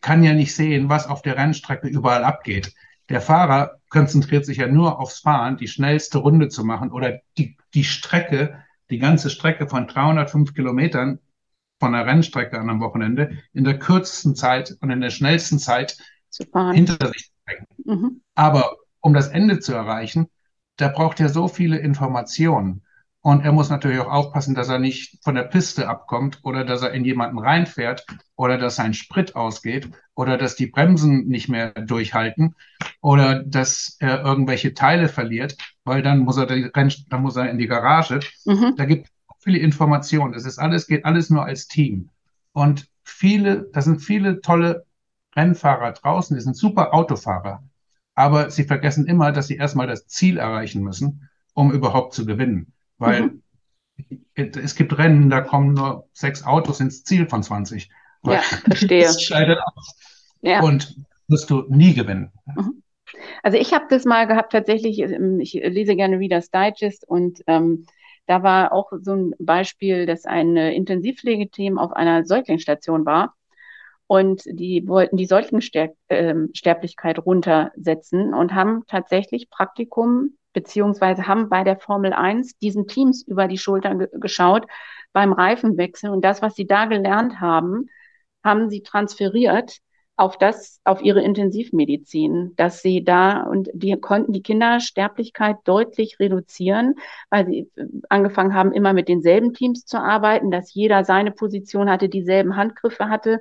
kann 0.00 0.22
ja 0.22 0.32
nicht 0.32 0.54
sehen, 0.54 0.88
was 0.88 1.08
auf 1.08 1.22
der 1.22 1.36
Rennstrecke 1.36 1.88
überall 1.88 2.24
abgeht. 2.24 2.74
Der 3.08 3.20
Fahrer 3.20 3.78
konzentriert 3.88 4.44
sich 4.44 4.58
ja 4.58 4.66
nur 4.66 4.98
aufs 4.98 5.20
Fahren, 5.20 5.56
die 5.56 5.68
schnellste 5.68 6.18
Runde 6.18 6.48
zu 6.48 6.64
machen 6.64 6.92
oder 6.92 7.20
die, 7.38 7.56
die 7.74 7.84
Strecke, 7.84 8.62
die 8.90 8.98
ganze 8.98 9.30
Strecke 9.30 9.68
von 9.68 9.86
305 9.86 10.54
Kilometern 10.54 11.18
von 11.80 11.92
der 11.92 12.06
Rennstrecke 12.06 12.58
an 12.58 12.68
einem 12.68 12.80
Wochenende 12.80 13.38
in 13.52 13.64
der 13.64 13.78
kürzesten 13.78 14.34
Zeit 14.34 14.76
und 14.80 14.90
in 14.90 15.00
der 15.00 15.10
schnellsten 15.10 15.58
Zeit 15.58 15.96
hinter 16.72 17.08
sich 17.08 17.30
sprechen. 17.42 17.66
Mhm. 17.84 18.20
Aber 18.34 18.76
um 19.00 19.14
das 19.14 19.28
Ende 19.28 19.60
zu 19.60 19.72
erreichen, 19.72 20.28
da 20.76 20.88
braucht 20.88 21.20
er 21.20 21.28
so 21.28 21.48
viele 21.48 21.78
Informationen. 21.78 22.82
Und 23.20 23.44
er 23.44 23.52
muss 23.52 23.68
natürlich 23.68 23.98
auch 23.98 24.10
aufpassen, 24.10 24.54
dass 24.54 24.68
er 24.68 24.78
nicht 24.78 25.22
von 25.22 25.34
der 25.34 25.42
Piste 25.42 25.88
abkommt 25.88 26.40
oder 26.44 26.64
dass 26.64 26.82
er 26.82 26.92
in 26.92 27.04
jemanden 27.04 27.38
reinfährt 27.38 28.06
oder 28.36 28.58
dass 28.58 28.76
sein 28.76 28.94
Sprit 28.94 29.34
ausgeht 29.34 29.90
oder 30.18 30.36
dass 30.36 30.56
die 30.56 30.66
Bremsen 30.66 31.28
nicht 31.28 31.48
mehr 31.48 31.70
durchhalten 31.70 32.56
oder 33.00 33.40
dass 33.44 33.96
er 34.00 34.24
irgendwelche 34.24 34.74
Teile 34.74 35.08
verliert, 35.08 35.56
weil 35.84 36.02
dann 36.02 36.18
muss 36.18 36.36
er, 36.36 36.46
dann 36.46 37.22
muss 37.22 37.36
er 37.36 37.48
in 37.48 37.56
die 37.56 37.68
Garage. 37.68 38.18
Mhm. 38.44 38.74
Da 38.76 38.84
gibt 38.84 39.06
es 39.06 39.12
viele 39.38 39.58
Informationen. 39.58 40.32
Das 40.32 40.44
ist 40.44 40.58
alles, 40.58 40.88
geht 40.88 41.04
alles 41.04 41.30
nur 41.30 41.44
als 41.44 41.68
Team. 41.68 42.10
Und 42.50 42.88
viele, 43.04 43.68
da 43.72 43.80
sind 43.80 44.00
viele 44.00 44.40
tolle 44.40 44.86
Rennfahrer 45.36 45.92
draußen, 45.92 46.36
die 46.36 46.42
sind 46.42 46.56
super 46.56 46.94
Autofahrer. 46.94 47.62
Aber 48.16 48.50
sie 48.50 48.64
vergessen 48.64 49.06
immer, 49.06 49.30
dass 49.30 49.46
sie 49.46 49.56
erstmal 49.56 49.86
das 49.86 50.08
Ziel 50.08 50.38
erreichen 50.38 50.82
müssen, 50.82 51.28
um 51.54 51.70
überhaupt 51.70 52.12
zu 52.12 52.26
gewinnen. 52.26 52.72
Weil 52.98 53.22
mhm. 53.22 53.42
es 54.34 54.74
gibt 54.74 54.98
Rennen, 54.98 55.30
da 55.30 55.42
kommen 55.42 55.74
nur 55.74 56.08
sechs 56.12 56.42
Autos 56.42 56.80
ins 56.80 57.04
Ziel 57.04 57.28
von 57.28 57.44
20. 57.44 57.88
Ja, 58.24 58.40
verstehe. 58.40 59.04
Das 59.04 59.22
scheidet 59.22 59.58
aus. 59.58 59.94
Ja. 60.40 60.62
Und 60.62 60.96
wirst 61.28 61.50
du 61.50 61.64
nie 61.68 61.94
gewinnen. 61.94 62.32
Mhm. 62.46 62.82
Also 63.42 63.58
ich 63.58 63.72
habe 63.72 63.86
das 63.88 64.04
mal 64.04 64.26
gehabt, 64.26 64.52
tatsächlich, 64.52 64.98
ähm, 65.00 65.40
ich 65.40 65.54
lese 65.54 65.96
gerne 65.96 66.18
Reader's 66.18 66.50
Digest 66.50 67.08
und 67.08 67.42
ähm, 67.46 67.86
da 68.26 68.42
war 68.42 68.72
auch 68.72 68.92
so 69.00 69.14
ein 69.14 69.34
Beispiel, 69.38 70.04
dass 70.04 70.26
ein 70.26 70.56
Intensivpflegeteam 70.56 71.78
auf 71.78 71.92
einer 71.92 72.26
Säuglingsstation 72.26 73.06
war 73.06 73.34
und 74.06 74.42
die 74.46 74.86
wollten 74.86 75.16
die 75.16 75.24
Säuglingssterblichkeit 75.26 77.18
runtersetzen 77.24 78.34
und 78.34 78.54
haben 78.54 78.84
tatsächlich 78.86 79.48
Praktikum 79.48 80.36
beziehungsweise 80.52 81.26
haben 81.26 81.48
bei 81.48 81.64
der 81.64 81.78
Formel 81.78 82.12
1 82.12 82.58
diesen 82.58 82.86
Teams 82.86 83.22
über 83.26 83.48
die 83.48 83.58
Schulter 83.58 83.94
geschaut 83.94 84.66
beim 85.12 85.32
Reifenwechsel 85.32 86.10
und 86.10 86.22
das, 86.24 86.42
was 86.42 86.54
sie 86.54 86.66
da 86.66 86.86
gelernt 86.86 87.40
haben, 87.40 87.88
haben 88.48 88.70
sie 88.70 88.82
transferiert 88.82 89.78
auf 90.16 90.36
das, 90.36 90.80
auf 90.82 91.00
ihre 91.02 91.22
Intensivmedizin, 91.22 92.54
dass 92.56 92.82
sie 92.82 93.04
da 93.04 93.42
und 93.44 93.70
die 93.72 93.96
konnten 94.00 94.32
die 94.32 94.42
Kindersterblichkeit 94.42 95.58
deutlich 95.62 96.18
reduzieren, 96.18 96.96
weil 97.30 97.46
sie 97.46 97.70
äh, 97.76 97.84
angefangen 98.08 98.52
haben, 98.52 98.72
immer 98.72 98.92
mit 98.92 99.08
denselben 99.08 99.54
Teams 99.54 99.86
zu 99.86 99.98
arbeiten, 100.00 100.50
dass 100.50 100.74
jeder 100.74 101.04
seine 101.04 101.30
Position 101.30 101.88
hatte, 101.88 102.08
dieselben 102.08 102.56
Handgriffe 102.56 103.08
hatte. 103.08 103.40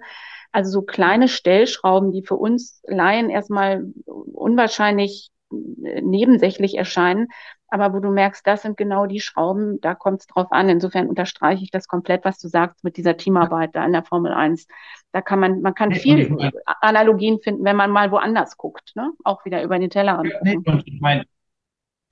Also 0.51 0.69
so 0.69 0.81
kleine 0.83 1.27
Stellschrauben, 1.27 2.11
die 2.11 2.21
für 2.21 2.35
uns 2.35 2.83
Laien 2.85 3.31
erstmal 3.31 3.91
unwahrscheinlich 4.05 5.31
nebensächlich 5.49 6.77
erscheinen, 6.77 7.27
aber 7.69 7.93
wo 7.93 7.99
du 7.99 8.09
merkst, 8.09 8.45
das 8.45 8.61
sind 8.61 8.77
genau 8.77 9.05
die 9.05 9.19
Schrauben, 9.19 9.79
da 9.81 9.93
kommt 9.93 10.21
es 10.21 10.27
drauf 10.27 10.47
an. 10.51 10.69
Insofern 10.69 11.07
unterstreiche 11.07 11.63
ich 11.63 11.71
das 11.71 11.87
komplett, 11.87 12.23
was 12.25 12.39
du 12.39 12.47
sagst 12.47 12.83
mit 12.83 12.97
dieser 12.97 13.17
Teamarbeit 13.17 13.75
da 13.75 13.85
in 13.85 13.91
der 13.91 14.03
Formel 14.03 14.33
1. 14.33 14.67
Da 15.11 15.21
kann 15.21 15.39
man, 15.39 15.61
man 15.61 15.73
kann 15.73 15.93
viel 15.93 16.37
Analogien 16.81 17.39
finden, 17.41 17.65
wenn 17.65 17.75
man 17.75 17.91
mal 17.91 18.11
woanders 18.11 18.57
guckt, 18.57 18.93
ne? 18.95 19.11
Auch 19.23 19.43
wieder 19.45 19.63
über 19.63 19.79
den 19.79 19.89
Teller. 19.89 20.21
Ja, 20.23 20.39
nee, 20.43 20.57
und 20.57 20.87
ich 20.87 21.01
meine, 21.01 21.25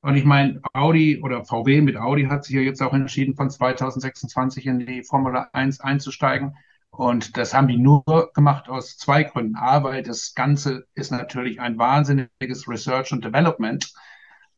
und 0.02 0.16
ich 0.16 0.26
meine, 0.26 0.62
Audi 0.74 1.22
oder 1.24 1.46
VW 1.46 1.82
mit 1.82 1.98
Audi 1.98 2.26
hat 2.26 2.44
sich 2.44 2.56
ja 2.56 2.62
jetzt 2.62 2.82
auch 2.82 2.94
entschieden, 2.94 3.36
von 3.36 3.50
2026 3.50 4.68
in 4.68 4.80
die 4.86 5.04
Formel 5.04 5.46
1 5.52 5.80
einzusteigen. 5.80 6.56
Und 6.98 7.38
das 7.38 7.54
haben 7.54 7.68
die 7.68 7.78
nur 7.78 8.04
gemacht 8.34 8.70
aus 8.70 8.98
zwei 8.98 9.24
Gründen. 9.24 9.56
A, 9.56 9.84
weil 9.84 10.04
das 10.04 10.34
Ganze 10.34 10.86
ist 10.94 11.12
natürlich 11.12 11.60
ein 11.60 11.78
wahnsinniges 11.78 12.68
Research 12.68 13.12
und 13.12 13.26
Development. 13.26 13.94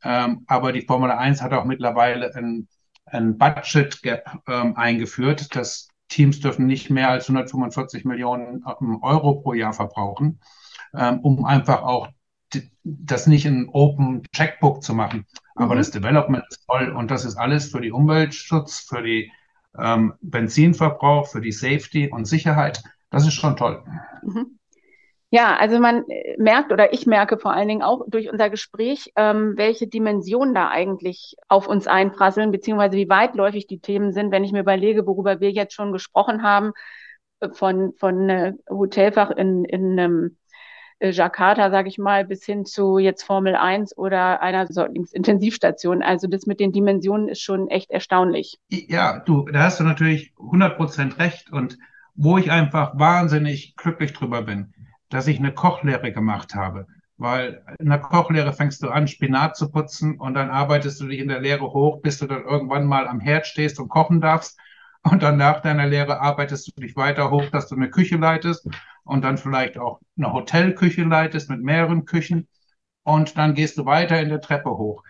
Ähm, 0.03 0.43
aber 0.47 0.71
die 0.71 0.83
Formel 0.85 1.11
1 1.11 1.41
hat 1.41 1.53
auch 1.53 1.65
mittlerweile 1.65 2.33
ein, 2.35 2.67
ein 3.05 3.37
Budget 3.37 3.99
ähm, 4.47 4.75
eingeführt. 4.75 5.55
Das 5.55 5.89
Teams 6.09 6.39
dürfen 6.39 6.67
nicht 6.67 6.89
mehr 6.89 7.09
als 7.09 7.27
145 7.27 8.05
Millionen 8.05 8.63
ähm, 8.81 9.01
Euro 9.01 9.41
pro 9.41 9.53
Jahr 9.53 9.73
verbrauchen, 9.73 10.39
ähm, 10.93 11.19
um 11.21 11.45
einfach 11.45 11.81
auch 11.81 12.09
das 12.83 13.27
nicht 13.27 13.45
in 13.45 13.67
Open 13.69 14.23
Checkbook 14.33 14.83
zu 14.83 14.93
machen. 14.93 15.25
Aber 15.55 15.73
mhm. 15.73 15.79
das 15.79 15.91
Development 15.91 16.43
ist 16.49 16.65
toll 16.67 16.91
und 16.91 17.11
das 17.11 17.25
ist 17.25 17.35
alles 17.35 17.71
für 17.71 17.81
die 17.81 17.91
Umweltschutz, 17.91 18.79
für 18.79 19.01
die 19.01 19.31
ähm, 19.77 20.13
Benzinverbrauch, 20.21 21.27
für 21.27 21.41
die 21.41 21.51
Safety 21.51 22.09
und 22.11 22.25
Sicherheit. 22.25 22.83
Das 23.09 23.25
ist 23.25 23.33
schon 23.33 23.55
toll. 23.55 23.83
Mhm. 24.23 24.57
Ja, 25.29 25.57
also 25.57 25.79
man 25.79 26.07
äh, 26.07 26.35
merkt 26.37 26.71
oder 26.71 26.93
ich 26.93 27.05
merke 27.05 27.37
vor 27.37 27.51
allen 27.51 27.67
Dingen 27.67 27.81
auch 27.81 28.05
durch 28.07 28.31
unser 28.31 28.49
Gespräch, 28.49 29.11
ähm, 29.17 29.53
welche 29.57 29.87
Dimensionen 29.87 30.55
da 30.55 30.69
eigentlich 30.69 31.35
auf 31.49 31.67
uns 31.67 31.85
einprasseln, 31.85 32.51
beziehungsweise 32.51 32.95
wie 32.95 33.09
weitläufig 33.09 33.67
die 33.67 33.79
Themen 33.79 34.13
sind, 34.13 34.31
wenn 34.31 34.45
ich 34.45 34.53
mir 34.53 34.61
überlege, 34.61 35.05
worüber 35.05 35.41
wir 35.41 35.51
jetzt 35.51 35.73
schon 35.73 35.91
gesprochen 35.91 36.43
haben, 36.43 36.71
äh, 37.41 37.49
von, 37.49 37.93
von 37.97 38.29
äh, 38.29 38.53
Hotelfach 38.69 39.31
in, 39.31 39.65
in 39.65 39.97
ähm, 39.97 40.37
äh, 40.99 41.11
Jakarta, 41.11 41.69
sage 41.69 41.89
ich 41.89 41.97
mal, 41.97 42.25
bis 42.25 42.45
hin 42.45 42.65
zu 42.65 42.97
jetzt 42.97 43.23
Formel 43.23 43.55
1 43.55 43.97
oder 43.97 44.41
einer 44.41 44.67
Säuglingsintensivstation. 44.67 46.01
Also 46.01 46.27
das 46.27 46.45
mit 46.45 46.59
den 46.59 46.71
Dimensionen 46.71 47.27
ist 47.27 47.41
schon 47.41 47.67
echt 47.67 47.91
erstaunlich. 47.91 48.59
Ja, 48.69 49.19
du, 49.19 49.45
da 49.45 49.63
hast 49.63 49.79
du 49.79 49.83
natürlich 49.83 50.33
100 50.39 50.77
Prozent 50.77 51.19
recht 51.19 51.51
und 51.51 51.77
wo 52.15 52.37
ich 52.37 52.51
einfach 52.51 52.97
wahnsinnig 52.97 53.75
glücklich 53.75 54.13
drüber 54.13 54.41
bin, 54.41 54.73
dass 55.09 55.27
ich 55.27 55.37
eine 55.37 55.53
Kochlehre 55.53 56.11
gemacht 56.11 56.55
habe. 56.55 56.87
Weil 57.19 57.63
in 57.79 57.89
der 57.89 57.99
Kochlehre 57.99 58.53
fängst 58.53 58.83
du 58.83 58.89
an, 58.89 59.07
Spinat 59.07 59.55
zu 59.55 59.71
putzen 59.71 60.19
und 60.19 60.35
dann 60.35 60.49
arbeitest 60.49 60.99
du 61.01 61.07
dich 61.07 61.19
in 61.19 61.29
der 61.29 61.41
Lehre 61.41 61.73
hoch, 61.73 62.01
bis 62.01 62.19
du 62.19 62.27
dann 62.27 62.43
irgendwann 62.43 62.85
mal 62.85 63.07
am 63.07 63.19
Herd 63.19 63.47
stehst 63.47 63.79
und 63.79 63.89
kochen 63.89 64.21
darfst. 64.21 64.59
Und 65.03 65.23
dann 65.23 65.37
nach 65.37 65.61
deiner 65.61 65.87
Lehre 65.87 66.21
arbeitest 66.21 66.67
du 66.67 66.81
dich 66.81 66.95
weiter 66.95 67.31
hoch, 67.31 67.45
dass 67.51 67.67
du 67.67 67.75
eine 67.75 67.89
Küche 67.89 68.17
leitest 68.17 68.67
und 69.07 69.23
dann 69.23 69.37
vielleicht 69.37 69.77
auch 69.77 69.99
eine 70.17 70.33
Hotelküche 70.33 71.03
leitest 71.03 71.49
mit 71.49 71.61
mehreren 71.61 72.05
Küchen. 72.05 72.47
Und 73.03 73.37
dann 73.37 73.55
gehst 73.55 73.77
du 73.77 73.85
weiter 73.85 74.19
in 74.19 74.29
der 74.29 74.41
Treppe 74.41 74.69
hoch. 74.71 75.03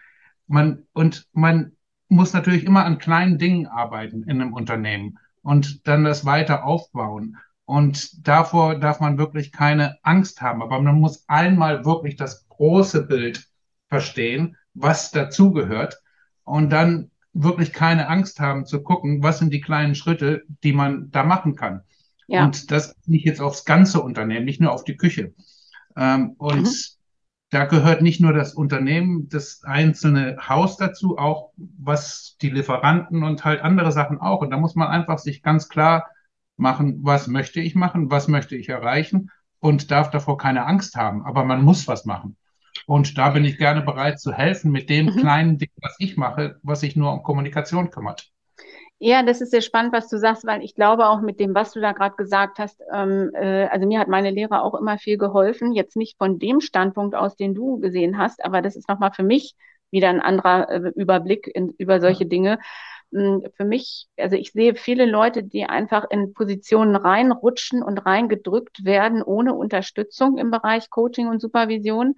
Man, 0.47 0.85
und 0.93 1.27
man 1.33 1.73
muss 2.09 2.33
natürlich 2.33 2.63
immer 2.63 2.85
an 2.85 2.99
kleinen 2.99 3.37
Dingen 3.37 3.67
arbeiten 3.67 4.23
in 4.23 4.41
einem 4.41 4.53
Unternehmen 4.53 5.17
und 5.41 5.87
dann 5.87 6.03
das 6.03 6.25
weiter 6.25 6.63
aufbauen. 6.63 7.37
Und 7.65 8.25
davor 8.27 8.79
darf 8.79 8.99
man 8.99 9.17
wirklich 9.17 9.51
keine 9.51 9.97
Angst 10.03 10.41
haben. 10.41 10.61
Aber 10.61 10.79
man 10.79 10.99
muss 10.99 11.27
einmal 11.27 11.83
wirklich 11.83 12.15
das 12.15 12.47
große 12.47 13.07
Bild 13.07 13.47
verstehen, 13.89 14.55
was 14.73 15.11
dazugehört. 15.11 16.01
Und 16.43 16.69
dann 16.69 17.11
wirklich 17.33 17.73
keine 17.73 18.07
Angst 18.07 18.39
haben 18.39 18.65
zu 18.65 18.81
gucken, 18.83 19.21
was 19.21 19.39
sind 19.39 19.51
die 19.51 19.61
kleinen 19.61 19.95
Schritte, 19.95 20.43
die 20.63 20.73
man 20.73 21.11
da 21.11 21.23
machen 21.23 21.55
kann. 21.55 21.81
Ja. 22.27 22.45
Und 22.45 22.71
das 22.71 22.95
nicht 23.05 23.25
jetzt 23.25 23.41
aufs 23.41 23.65
ganze 23.65 24.01
Unternehmen, 24.01 24.45
nicht 24.45 24.61
nur 24.61 24.71
auf 24.71 24.83
die 24.83 24.97
Küche. 24.97 25.33
Ähm, 25.95 26.35
und 26.37 26.63
mhm. 26.63 26.69
da 27.49 27.65
gehört 27.65 28.01
nicht 28.01 28.19
nur 28.19 28.33
das 28.33 28.53
Unternehmen, 28.53 29.29
das 29.29 29.61
einzelne 29.63 30.37
Haus 30.47 30.77
dazu, 30.77 31.17
auch 31.17 31.51
was 31.55 32.35
die 32.41 32.49
Lieferanten 32.49 33.23
und 33.23 33.45
halt 33.45 33.61
andere 33.61 33.91
Sachen 33.91 34.19
auch. 34.19 34.41
Und 34.41 34.51
da 34.51 34.57
muss 34.57 34.75
man 34.75 34.89
einfach 34.89 35.19
sich 35.19 35.41
ganz 35.41 35.69
klar 35.69 36.07
machen, 36.57 36.99
was 37.01 37.27
möchte 37.27 37.61
ich 37.61 37.75
machen, 37.75 38.11
was 38.11 38.27
möchte 38.27 38.55
ich 38.55 38.69
erreichen 38.69 39.31
und 39.59 39.89
darf 39.89 40.11
davor 40.11 40.37
keine 40.37 40.65
Angst 40.65 40.95
haben. 40.95 41.25
Aber 41.25 41.45
man 41.45 41.63
muss 41.63 41.87
was 41.87 42.05
machen. 42.05 42.35
Und 42.85 43.17
da 43.17 43.31
bin 43.31 43.45
ich 43.45 43.57
gerne 43.57 43.81
bereit 43.81 44.19
zu 44.19 44.33
helfen 44.33 44.71
mit 44.71 44.89
dem 44.89 45.07
mhm. 45.07 45.17
kleinen 45.17 45.57
Ding, 45.57 45.71
was 45.81 45.95
ich 45.99 46.17
mache, 46.17 46.59
was 46.61 46.81
sich 46.81 46.95
nur 46.95 47.13
um 47.13 47.23
Kommunikation 47.23 47.89
kümmert. 47.89 48.31
Ja, 48.99 49.21
das 49.21 49.41
ist 49.41 49.51
sehr 49.51 49.61
spannend, 49.61 49.93
was 49.93 50.07
du 50.09 50.17
sagst, 50.17 50.45
weil 50.47 50.63
ich 50.63 50.73
glaube 50.73 51.07
auch 51.07 51.21
mit 51.21 51.39
dem, 51.39 51.53
was 51.53 51.71
du 51.73 51.79
da 51.79 51.91
gerade 51.91 52.15
gesagt 52.15 52.57
hast, 52.57 52.81
ähm, 52.91 53.29
äh, 53.35 53.67
also 53.67 53.85
mir 53.85 53.99
hat 53.99 54.07
meine 54.07 54.31
Lehrer 54.31 54.63
auch 54.63 54.73
immer 54.73 54.97
viel 54.97 55.17
geholfen, 55.19 55.73
jetzt 55.73 55.95
nicht 55.95 56.17
von 56.17 56.39
dem 56.39 56.61
Standpunkt 56.61 57.13
aus, 57.13 57.35
den 57.35 57.53
du 57.53 57.79
gesehen 57.79 58.17
hast, 58.17 58.43
aber 58.43 58.63
das 58.63 58.75
ist 58.75 58.89
nochmal 58.89 59.11
für 59.13 59.21
mich 59.23 59.55
wieder 59.91 60.09
ein 60.09 60.19
anderer 60.19 60.69
äh, 60.71 60.91
Überblick 60.95 61.47
in, 61.53 61.75
über 61.77 62.01
solche 62.01 62.25
Dinge. 62.25 62.57
Hm, 63.13 63.43
für 63.55 63.65
mich, 63.65 64.07
also 64.17 64.35
ich 64.35 64.51
sehe 64.51 64.73
viele 64.73 65.05
Leute, 65.05 65.43
die 65.43 65.65
einfach 65.65 66.05
in 66.09 66.33
Positionen 66.33 66.95
reinrutschen 66.95 67.83
und 67.83 67.99
reingedrückt 67.99 68.83
werden 68.83 69.21
ohne 69.21 69.53
Unterstützung 69.53 70.39
im 70.39 70.49
Bereich 70.49 70.89
Coaching 70.89 71.27
und 71.27 71.39
Supervision. 71.39 72.15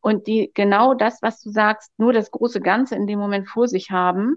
Und 0.00 0.26
die 0.28 0.50
genau 0.54 0.94
das, 0.94 1.20
was 1.20 1.42
du 1.42 1.50
sagst, 1.50 1.92
nur 1.98 2.12
das 2.14 2.30
große 2.30 2.60
Ganze 2.60 2.94
in 2.94 3.06
dem 3.06 3.18
Moment 3.18 3.48
vor 3.48 3.68
sich 3.68 3.90
haben, 3.90 4.36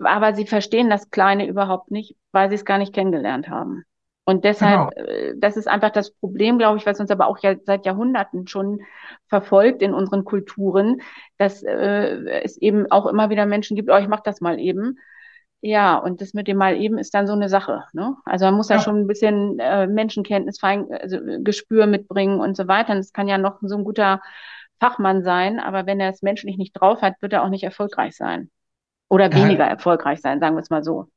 aber 0.00 0.34
sie 0.34 0.46
verstehen 0.46 0.90
das 0.90 1.10
Kleine 1.10 1.46
überhaupt 1.46 1.90
nicht, 1.90 2.16
weil 2.32 2.48
sie 2.48 2.56
es 2.56 2.64
gar 2.64 2.78
nicht 2.78 2.94
kennengelernt 2.94 3.48
haben. 3.48 3.84
Und 4.24 4.44
deshalb, 4.44 4.94
genau. 4.94 5.08
Äh, 5.08 5.34
das 5.36 5.56
ist 5.56 5.66
einfach 5.66 5.90
das 5.90 6.12
Problem, 6.12 6.58
glaube 6.58 6.78
ich, 6.78 6.86
was 6.86 7.00
uns 7.00 7.10
aber 7.10 7.26
auch 7.26 7.38
ja 7.38 7.56
seit 7.64 7.84
Jahrhunderten 7.84 8.46
schon 8.46 8.80
verfolgt 9.28 9.82
in 9.82 9.92
unseren 9.92 10.24
Kulturen, 10.24 11.00
dass 11.36 11.62
äh, 11.62 12.42
es 12.42 12.56
eben 12.56 12.90
auch 12.92 13.06
immer 13.06 13.30
wieder 13.30 13.46
Menschen 13.46 13.76
gibt, 13.76 13.90
oh, 13.90 13.96
ich 13.96 14.08
mach 14.08 14.20
das 14.20 14.40
mal 14.40 14.60
eben. 14.60 14.98
Ja, 15.62 15.96
und 15.98 16.20
das 16.20 16.32
mit 16.32 16.48
dem 16.48 16.56
mal 16.56 16.76
eben 16.76 16.96
ist 16.96 17.12
dann 17.12 17.26
so 17.26 17.32
eine 17.32 17.48
Sache. 17.48 17.84
Ne? 17.92 18.16
Also 18.24 18.46
man 18.46 18.54
muss 18.54 18.68
ja, 18.68 18.76
ja 18.76 18.82
schon 18.82 19.00
ein 19.00 19.06
bisschen 19.06 19.58
äh, 19.58 19.86
Menschenkenntnis, 19.86 20.58
Fein, 20.58 20.86
also 20.90 21.18
Gespür 21.40 21.86
mitbringen 21.86 22.40
und 22.40 22.56
so 22.56 22.68
weiter. 22.68 22.92
Und 22.92 22.98
es 22.98 23.12
kann 23.12 23.28
ja 23.28 23.36
noch 23.36 23.58
so 23.62 23.76
ein 23.76 23.84
guter 23.84 24.20
Fachmann 24.78 25.22
sein, 25.22 25.58
aber 25.58 25.86
wenn 25.86 26.00
er 26.00 26.10
es 26.10 26.22
menschlich 26.22 26.56
nicht 26.56 26.72
drauf 26.72 27.02
hat, 27.02 27.20
wird 27.20 27.32
er 27.32 27.42
auch 27.42 27.50
nicht 27.50 27.64
erfolgreich 27.64 28.16
sein. 28.16 28.50
Oder 29.10 29.32
weniger 29.32 29.64
hat, 29.64 29.72
erfolgreich 29.72 30.20
sein, 30.20 30.40
sagen 30.40 30.54
wir 30.54 30.60
es 30.60 30.70
mal 30.70 30.84
so. 30.84 31.08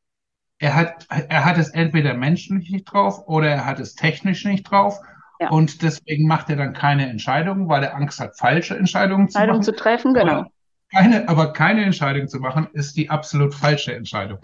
Er 0.57 0.75
hat, 0.75 1.07
er 1.09 1.45
hat 1.45 1.57
es 1.57 1.69
entweder 1.69 2.15
menschlich 2.15 2.69
nicht 2.69 2.85
drauf 2.85 3.27
oder 3.27 3.47
er 3.47 3.65
hat 3.65 3.79
es 3.79 3.95
technisch 3.95 4.43
nicht 4.45 4.63
drauf. 4.63 4.99
Ja. 5.39 5.49
Und 5.49 5.81
deswegen 5.81 6.27
macht 6.27 6.49
er 6.49 6.55
dann 6.55 6.73
keine 6.73 7.09
Entscheidungen, 7.09 7.69
weil 7.69 7.83
er 7.83 7.95
Angst 7.95 8.19
hat, 8.19 8.37
falsche 8.37 8.75
Entscheidungen 8.75 9.29
zu 9.29 9.37
Entscheidungen 9.37 9.63
zu 9.63 9.75
treffen, 9.75 10.13
genau. 10.13 10.45
Keine, 10.93 11.27
aber 11.27 11.53
keine 11.53 11.83
Entscheidung 11.83 12.27
zu 12.27 12.39
machen, 12.39 12.67
ist 12.73 12.95
die 12.95 13.09
absolut 13.09 13.53
falsche 13.53 13.95
Entscheidung. 13.95 14.39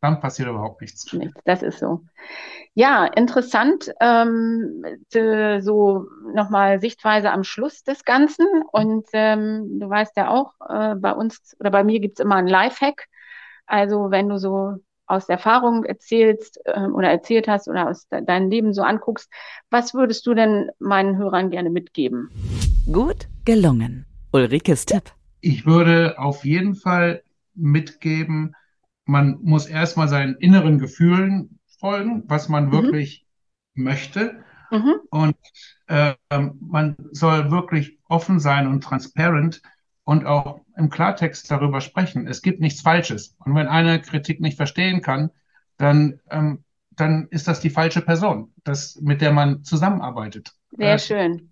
Dann 0.00 0.20
passiert 0.20 0.48
überhaupt 0.48 0.80
nichts. 0.80 1.12
Nichts, 1.12 1.40
das 1.44 1.62
ist 1.62 1.78
so. 1.78 2.02
Ja, 2.74 3.06
interessant. 3.06 3.90
Ähm, 4.00 4.84
so 5.10 6.06
nochmal 6.32 6.80
Sichtweise 6.80 7.30
am 7.30 7.42
Schluss 7.42 7.82
des 7.82 8.04
Ganzen. 8.04 8.46
Und 8.70 9.06
ähm, 9.12 9.80
du 9.80 9.88
weißt 9.88 10.16
ja 10.16 10.30
auch, 10.30 10.52
äh, 10.68 10.94
bei 10.94 11.12
uns 11.12 11.56
oder 11.58 11.70
bei 11.70 11.82
mir 11.84 12.00
gibt's 12.00 12.20
immer 12.20 12.36
einen 12.36 12.48
Lifehack. 12.48 13.06
Also 13.66 14.10
wenn 14.10 14.28
du 14.28 14.38
so 14.38 14.76
aus 15.06 15.28
Erfahrung 15.28 15.84
erzählst 15.84 16.60
äh, 16.66 16.82
oder 16.82 17.10
erzählt 17.10 17.48
hast 17.48 17.66
oder 17.68 17.88
aus 17.88 18.06
de 18.08 18.24
deinem 18.24 18.50
Leben 18.50 18.74
so 18.74 18.82
anguckst, 18.82 19.28
was 19.70 19.94
würdest 19.94 20.26
du 20.26 20.34
denn 20.34 20.70
meinen 20.78 21.16
Hörern 21.16 21.50
gerne 21.50 21.70
mitgeben? 21.70 22.30
Gut 22.92 23.26
gelungen. 23.44 24.06
Ulrikes 24.32 24.84
Tipp. 24.84 25.17
Ich 25.40 25.66
würde 25.66 26.18
auf 26.18 26.44
jeden 26.44 26.74
Fall 26.74 27.22
mitgeben, 27.54 28.54
man 29.04 29.38
muss 29.42 29.66
erstmal 29.66 30.08
seinen 30.08 30.36
inneren 30.36 30.78
Gefühlen 30.78 31.58
folgen, 31.80 32.24
was 32.26 32.48
man 32.48 32.66
mhm. 32.66 32.72
wirklich 32.72 33.26
möchte. 33.74 34.44
Mhm. 34.70 35.00
Und 35.10 35.36
äh, 35.86 36.14
man 36.60 36.96
soll 37.12 37.50
wirklich 37.50 37.98
offen 38.08 38.38
sein 38.38 38.66
und 38.66 38.82
transparent 38.82 39.62
und 40.04 40.26
auch 40.26 40.60
im 40.76 40.90
Klartext 40.90 41.50
darüber 41.50 41.80
sprechen. 41.80 42.26
Es 42.26 42.42
gibt 42.42 42.60
nichts 42.60 42.82
Falsches. 42.82 43.34
Und 43.44 43.54
wenn 43.54 43.66
einer 43.66 43.98
Kritik 43.98 44.40
nicht 44.40 44.56
verstehen 44.56 45.00
kann, 45.00 45.30
dann, 45.78 46.20
ähm, 46.30 46.64
dann 46.90 47.28
ist 47.30 47.48
das 47.48 47.60
die 47.60 47.70
falsche 47.70 48.02
Person, 48.02 48.52
das, 48.64 48.96
mit 48.96 49.20
der 49.20 49.32
man 49.32 49.64
zusammenarbeitet. 49.64 50.52
Sehr 50.72 50.94
äh, 50.94 50.98
schön 50.98 51.47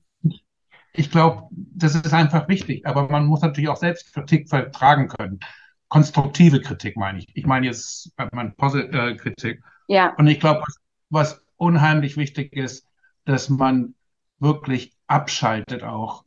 ich 0.96 1.10
glaube, 1.10 1.48
das 1.50 1.94
ist 1.94 2.12
einfach 2.12 2.48
wichtig. 2.48 2.86
Aber 2.86 3.08
man 3.08 3.26
muss 3.26 3.42
natürlich 3.42 3.68
auch 3.68 3.76
selbst 3.76 4.12
Kritik 4.12 4.48
vertragen 4.48 5.08
können. 5.08 5.40
Konstruktive 5.88 6.60
Kritik 6.60 6.96
meine 6.96 7.18
ich. 7.18 7.28
Ich 7.34 7.46
meine 7.46 7.66
jetzt 7.66 8.12
meine 8.32 8.54
äh, 8.58 9.16
Kritik. 9.16 9.62
Ja. 9.88 10.14
Und 10.16 10.26
ich 10.26 10.40
glaube, 10.40 10.62
was, 10.62 10.80
was 11.10 11.42
unheimlich 11.56 12.16
wichtig 12.16 12.52
ist, 12.52 12.86
dass 13.24 13.48
man 13.48 13.94
wirklich 14.38 14.94
abschaltet 15.06 15.82
auch 15.82 16.24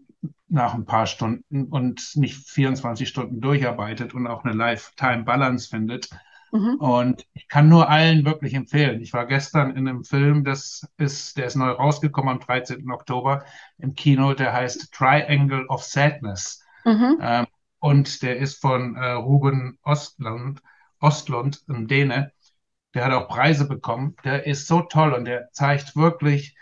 nach 0.47 0.73
ein 0.73 0.85
paar 0.85 1.05
Stunden 1.05 1.65
und 1.65 2.15
nicht 2.15 2.35
24 2.49 3.07
Stunden 3.07 3.39
durcharbeitet 3.39 4.13
und 4.13 4.27
auch 4.27 4.43
eine 4.43 4.53
Lifetime-Balance 4.53 5.69
findet. 5.69 6.09
Mhm. 6.51 6.75
Und 6.75 7.25
ich 7.33 7.47
kann 7.47 7.69
nur 7.69 7.89
allen 7.89 8.25
wirklich 8.25 8.53
empfehlen. 8.53 9.01
Ich 9.01 9.13
war 9.13 9.25
gestern 9.25 9.75
in 9.75 9.87
einem 9.87 10.03
Film, 10.03 10.43
das 10.43 10.87
ist, 10.97 11.37
der 11.37 11.45
ist 11.45 11.55
neu 11.55 11.69
rausgekommen 11.69 12.29
am 12.29 12.39
13. 12.39 12.89
Oktober 12.91 13.43
im 13.77 13.95
Kino, 13.95 14.33
der 14.33 14.53
heißt 14.53 14.91
Triangle 14.93 15.65
of 15.67 15.83
Sadness. 15.83 16.63
Mhm. 16.85 17.17
Ähm, 17.21 17.47
und 17.79 18.21
der 18.23 18.37
ist 18.37 18.59
von 18.59 18.95
äh, 18.95 19.11
Ruben 19.11 19.77
Ostlund, 19.83 20.61
Ostlund, 20.99 21.63
ein 21.67 21.87
Däne. 21.87 22.31
Der 22.93 23.05
hat 23.05 23.13
auch 23.13 23.27
Preise 23.27 23.67
bekommen. 23.67 24.15
Der 24.23 24.45
ist 24.45 24.67
so 24.67 24.81
toll 24.81 25.13
und 25.13 25.25
der 25.25 25.51
zeigt 25.51 25.95
wirklich, 25.95 26.55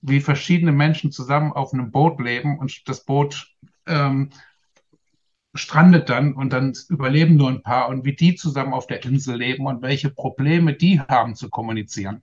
wie 0.00 0.20
verschiedene 0.20 0.72
Menschen 0.72 1.10
zusammen 1.10 1.52
auf 1.52 1.72
einem 1.72 1.90
Boot 1.90 2.20
leben 2.20 2.58
und 2.58 2.88
das 2.88 3.04
Boot 3.04 3.52
ähm, 3.86 4.30
strandet 5.56 6.08
dann 6.08 6.34
und 6.34 6.52
dann 6.52 6.74
überleben 6.88 7.36
nur 7.36 7.48
ein 7.48 7.62
paar 7.62 7.88
und 7.88 8.04
wie 8.04 8.14
die 8.14 8.34
zusammen 8.34 8.72
auf 8.72 8.86
der 8.86 9.04
Insel 9.04 9.36
leben 9.36 9.66
und 9.66 9.82
welche 9.82 10.10
Probleme 10.10 10.74
die 10.74 11.00
haben 11.00 11.34
zu 11.34 11.50
kommunizieren. 11.50 12.22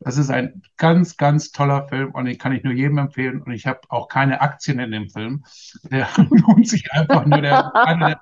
Das 0.00 0.16
ist 0.16 0.30
ein 0.30 0.62
ganz, 0.76 1.16
ganz 1.16 1.50
toller 1.50 1.88
Film 1.88 2.12
und 2.12 2.26
den 2.26 2.38
kann 2.38 2.52
ich 2.52 2.62
nur 2.62 2.72
jedem 2.72 2.98
empfehlen. 2.98 3.42
Und 3.42 3.52
ich 3.52 3.66
habe 3.66 3.80
auch 3.88 4.08
keine 4.08 4.40
Aktien 4.40 4.78
in 4.78 4.92
dem 4.92 5.08
Film. 5.08 5.44
Der 5.90 6.08
lohnt 6.30 6.68
sich 6.68 6.92
einfach 6.92 7.26
nur. 7.26 7.40
Der, 7.40 7.74
einer, 7.74 8.20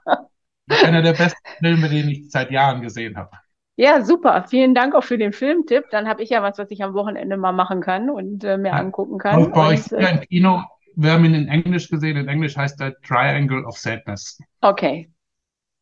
der, 0.66 0.84
einer 0.84 1.02
der 1.02 1.12
besten 1.12 1.48
Filme, 1.58 1.88
den 1.88 2.08
ich 2.08 2.30
seit 2.30 2.50
Jahren 2.50 2.80
gesehen 2.80 3.16
habe. 3.16 3.30
Ja, 3.76 4.02
super. 4.02 4.46
Vielen 4.48 4.74
Dank 4.74 4.94
auch 4.94 5.04
für 5.04 5.18
den 5.18 5.34
Filmtipp. 5.34 5.84
Dann 5.90 6.08
habe 6.08 6.22
ich 6.22 6.30
ja 6.30 6.42
was, 6.42 6.56
was 6.56 6.70
ich 6.70 6.82
am 6.82 6.94
Wochenende 6.94 7.36
mal 7.36 7.52
machen 7.52 7.82
kann 7.82 8.08
und 8.08 8.42
äh, 8.42 8.56
mir 8.56 8.68
ja. 8.68 8.74
angucken 8.74 9.18
kann. 9.18 9.44
Und 9.44 9.52
bei 9.52 9.66
euch 9.68 9.92
äh, 9.92 10.12
im 10.12 10.20
Kino 10.20 10.62
wir 10.96 11.12
haben 11.12 11.24
ihn 11.24 11.34
in 11.34 11.48
Englisch 11.48 11.88
gesehen. 11.88 12.16
In 12.16 12.28
Englisch 12.28 12.56
heißt 12.56 12.80
er 12.80 12.94
Triangle 13.02 13.64
of 13.64 13.78
Sadness. 13.78 14.38
Okay, 14.60 15.10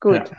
gut. 0.00 0.28
Ja. 0.30 0.36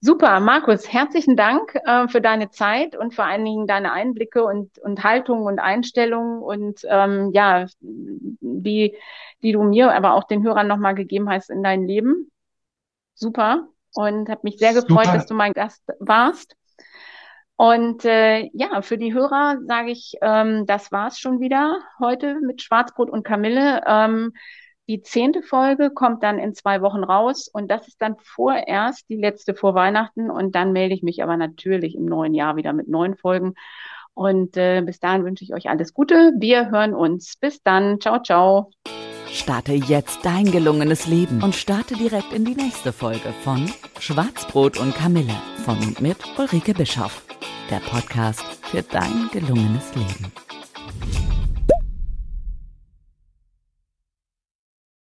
Super, 0.00 0.38
Markus, 0.40 0.92
herzlichen 0.92 1.34
Dank 1.34 1.74
äh, 1.86 2.08
für 2.08 2.20
deine 2.20 2.50
Zeit 2.50 2.94
und 2.94 3.14
vor 3.14 3.24
allen 3.24 3.44
Dingen 3.44 3.66
deine 3.66 3.92
Einblicke 3.92 4.44
und, 4.44 4.78
und 4.78 5.02
Haltung 5.02 5.44
und 5.44 5.58
Einstellungen 5.60 6.42
und 6.42 6.80
ähm, 6.90 7.30
ja, 7.32 7.66
die, 7.80 8.96
die 9.42 9.52
du 9.52 9.62
mir, 9.62 9.94
aber 9.94 10.12
auch 10.12 10.24
den 10.24 10.42
Hörern 10.42 10.66
nochmal 10.66 10.94
gegeben 10.94 11.30
hast 11.30 11.48
in 11.48 11.62
dein 11.62 11.86
Leben. 11.86 12.30
Super 13.14 13.68
und 13.94 14.28
habe 14.28 14.40
mich 14.42 14.58
sehr 14.58 14.74
gefreut, 14.74 15.06
Super. 15.06 15.16
dass 15.16 15.26
du 15.26 15.34
mein 15.34 15.52
Gast 15.52 15.82
warst. 16.00 16.56
Und 17.56 18.04
äh, 18.04 18.50
ja, 18.52 18.82
für 18.82 18.98
die 18.98 19.14
Hörer 19.14 19.58
sage 19.66 19.90
ich, 19.90 20.14
ähm, 20.22 20.66
das 20.66 20.90
war's 20.90 21.18
schon 21.18 21.40
wieder 21.40 21.78
heute 22.00 22.40
mit 22.40 22.62
Schwarzbrot 22.62 23.10
und 23.10 23.22
Kamille. 23.22 23.82
Ähm, 23.86 24.32
die 24.88 25.02
zehnte 25.02 25.42
Folge 25.42 25.90
kommt 25.90 26.22
dann 26.22 26.38
in 26.38 26.54
zwei 26.54 26.82
Wochen 26.82 27.04
raus 27.04 27.48
und 27.50 27.70
das 27.70 27.88
ist 27.88 28.02
dann 28.02 28.16
vorerst 28.22 29.08
die 29.08 29.16
letzte 29.16 29.54
vor 29.54 29.74
Weihnachten 29.74 30.30
und 30.30 30.54
dann 30.54 30.72
melde 30.72 30.94
ich 30.94 31.02
mich 31.02 31.22
aber 31.22 31.36
natürlich 31.36 31.94
im 31.94 32.04
neuen 32.04 32.34
Jahr 32.34 32.56
wieder 32.56 32.72
mit 32.72 32.88
neuen 32.88 33.16
Folgen. 33.16 33.54
Und 34.12 34.56
äh, 34.56 34.82
bis 34.82 35.00
dahin 35.00 35.24
wünsche 35.24 35.42
ich 35.42 35.54
euch 35.54 35.68
alles 35.68 35.94
Gute. 35.94 36.32
Wir 36.38 36.70
hören 36.70 36.94
uns. 36.94 37.34
Bis 37.40 37.62
dann. 37.62 38.00
Ciao, 38.00 38.22
ciao. 38.22 38.70
Starte 39.28 39.72
jetzt 39.72 40.24
dein 40.24 40.44
gelungenes 40.44 41.06
Leben 41.06 41.42
und 41.42 41.54
starte 41.54 41.94
direkt 41.94 42.32
in 42.32 42.44
die 42.44 42.54
nächste 42.54 42.92
Folge 42.92 43.32
von 43.42 43.68
Schwarzbrot 43.98 44.78
und 44.78 44.94
Kamille 44.94 45.34
von 45.64 45.78
und 45.78 46.00
mit 46.00 46.18
Ulrike 46.38 46.74
Bischoff 46.74 47.24
der 47.70 47.80
Podcast 47.80 48.42
für 48.70 48.82
dein 48.82 49.28
gelungenes 49.32 49.94
Leben. 49.94 50.32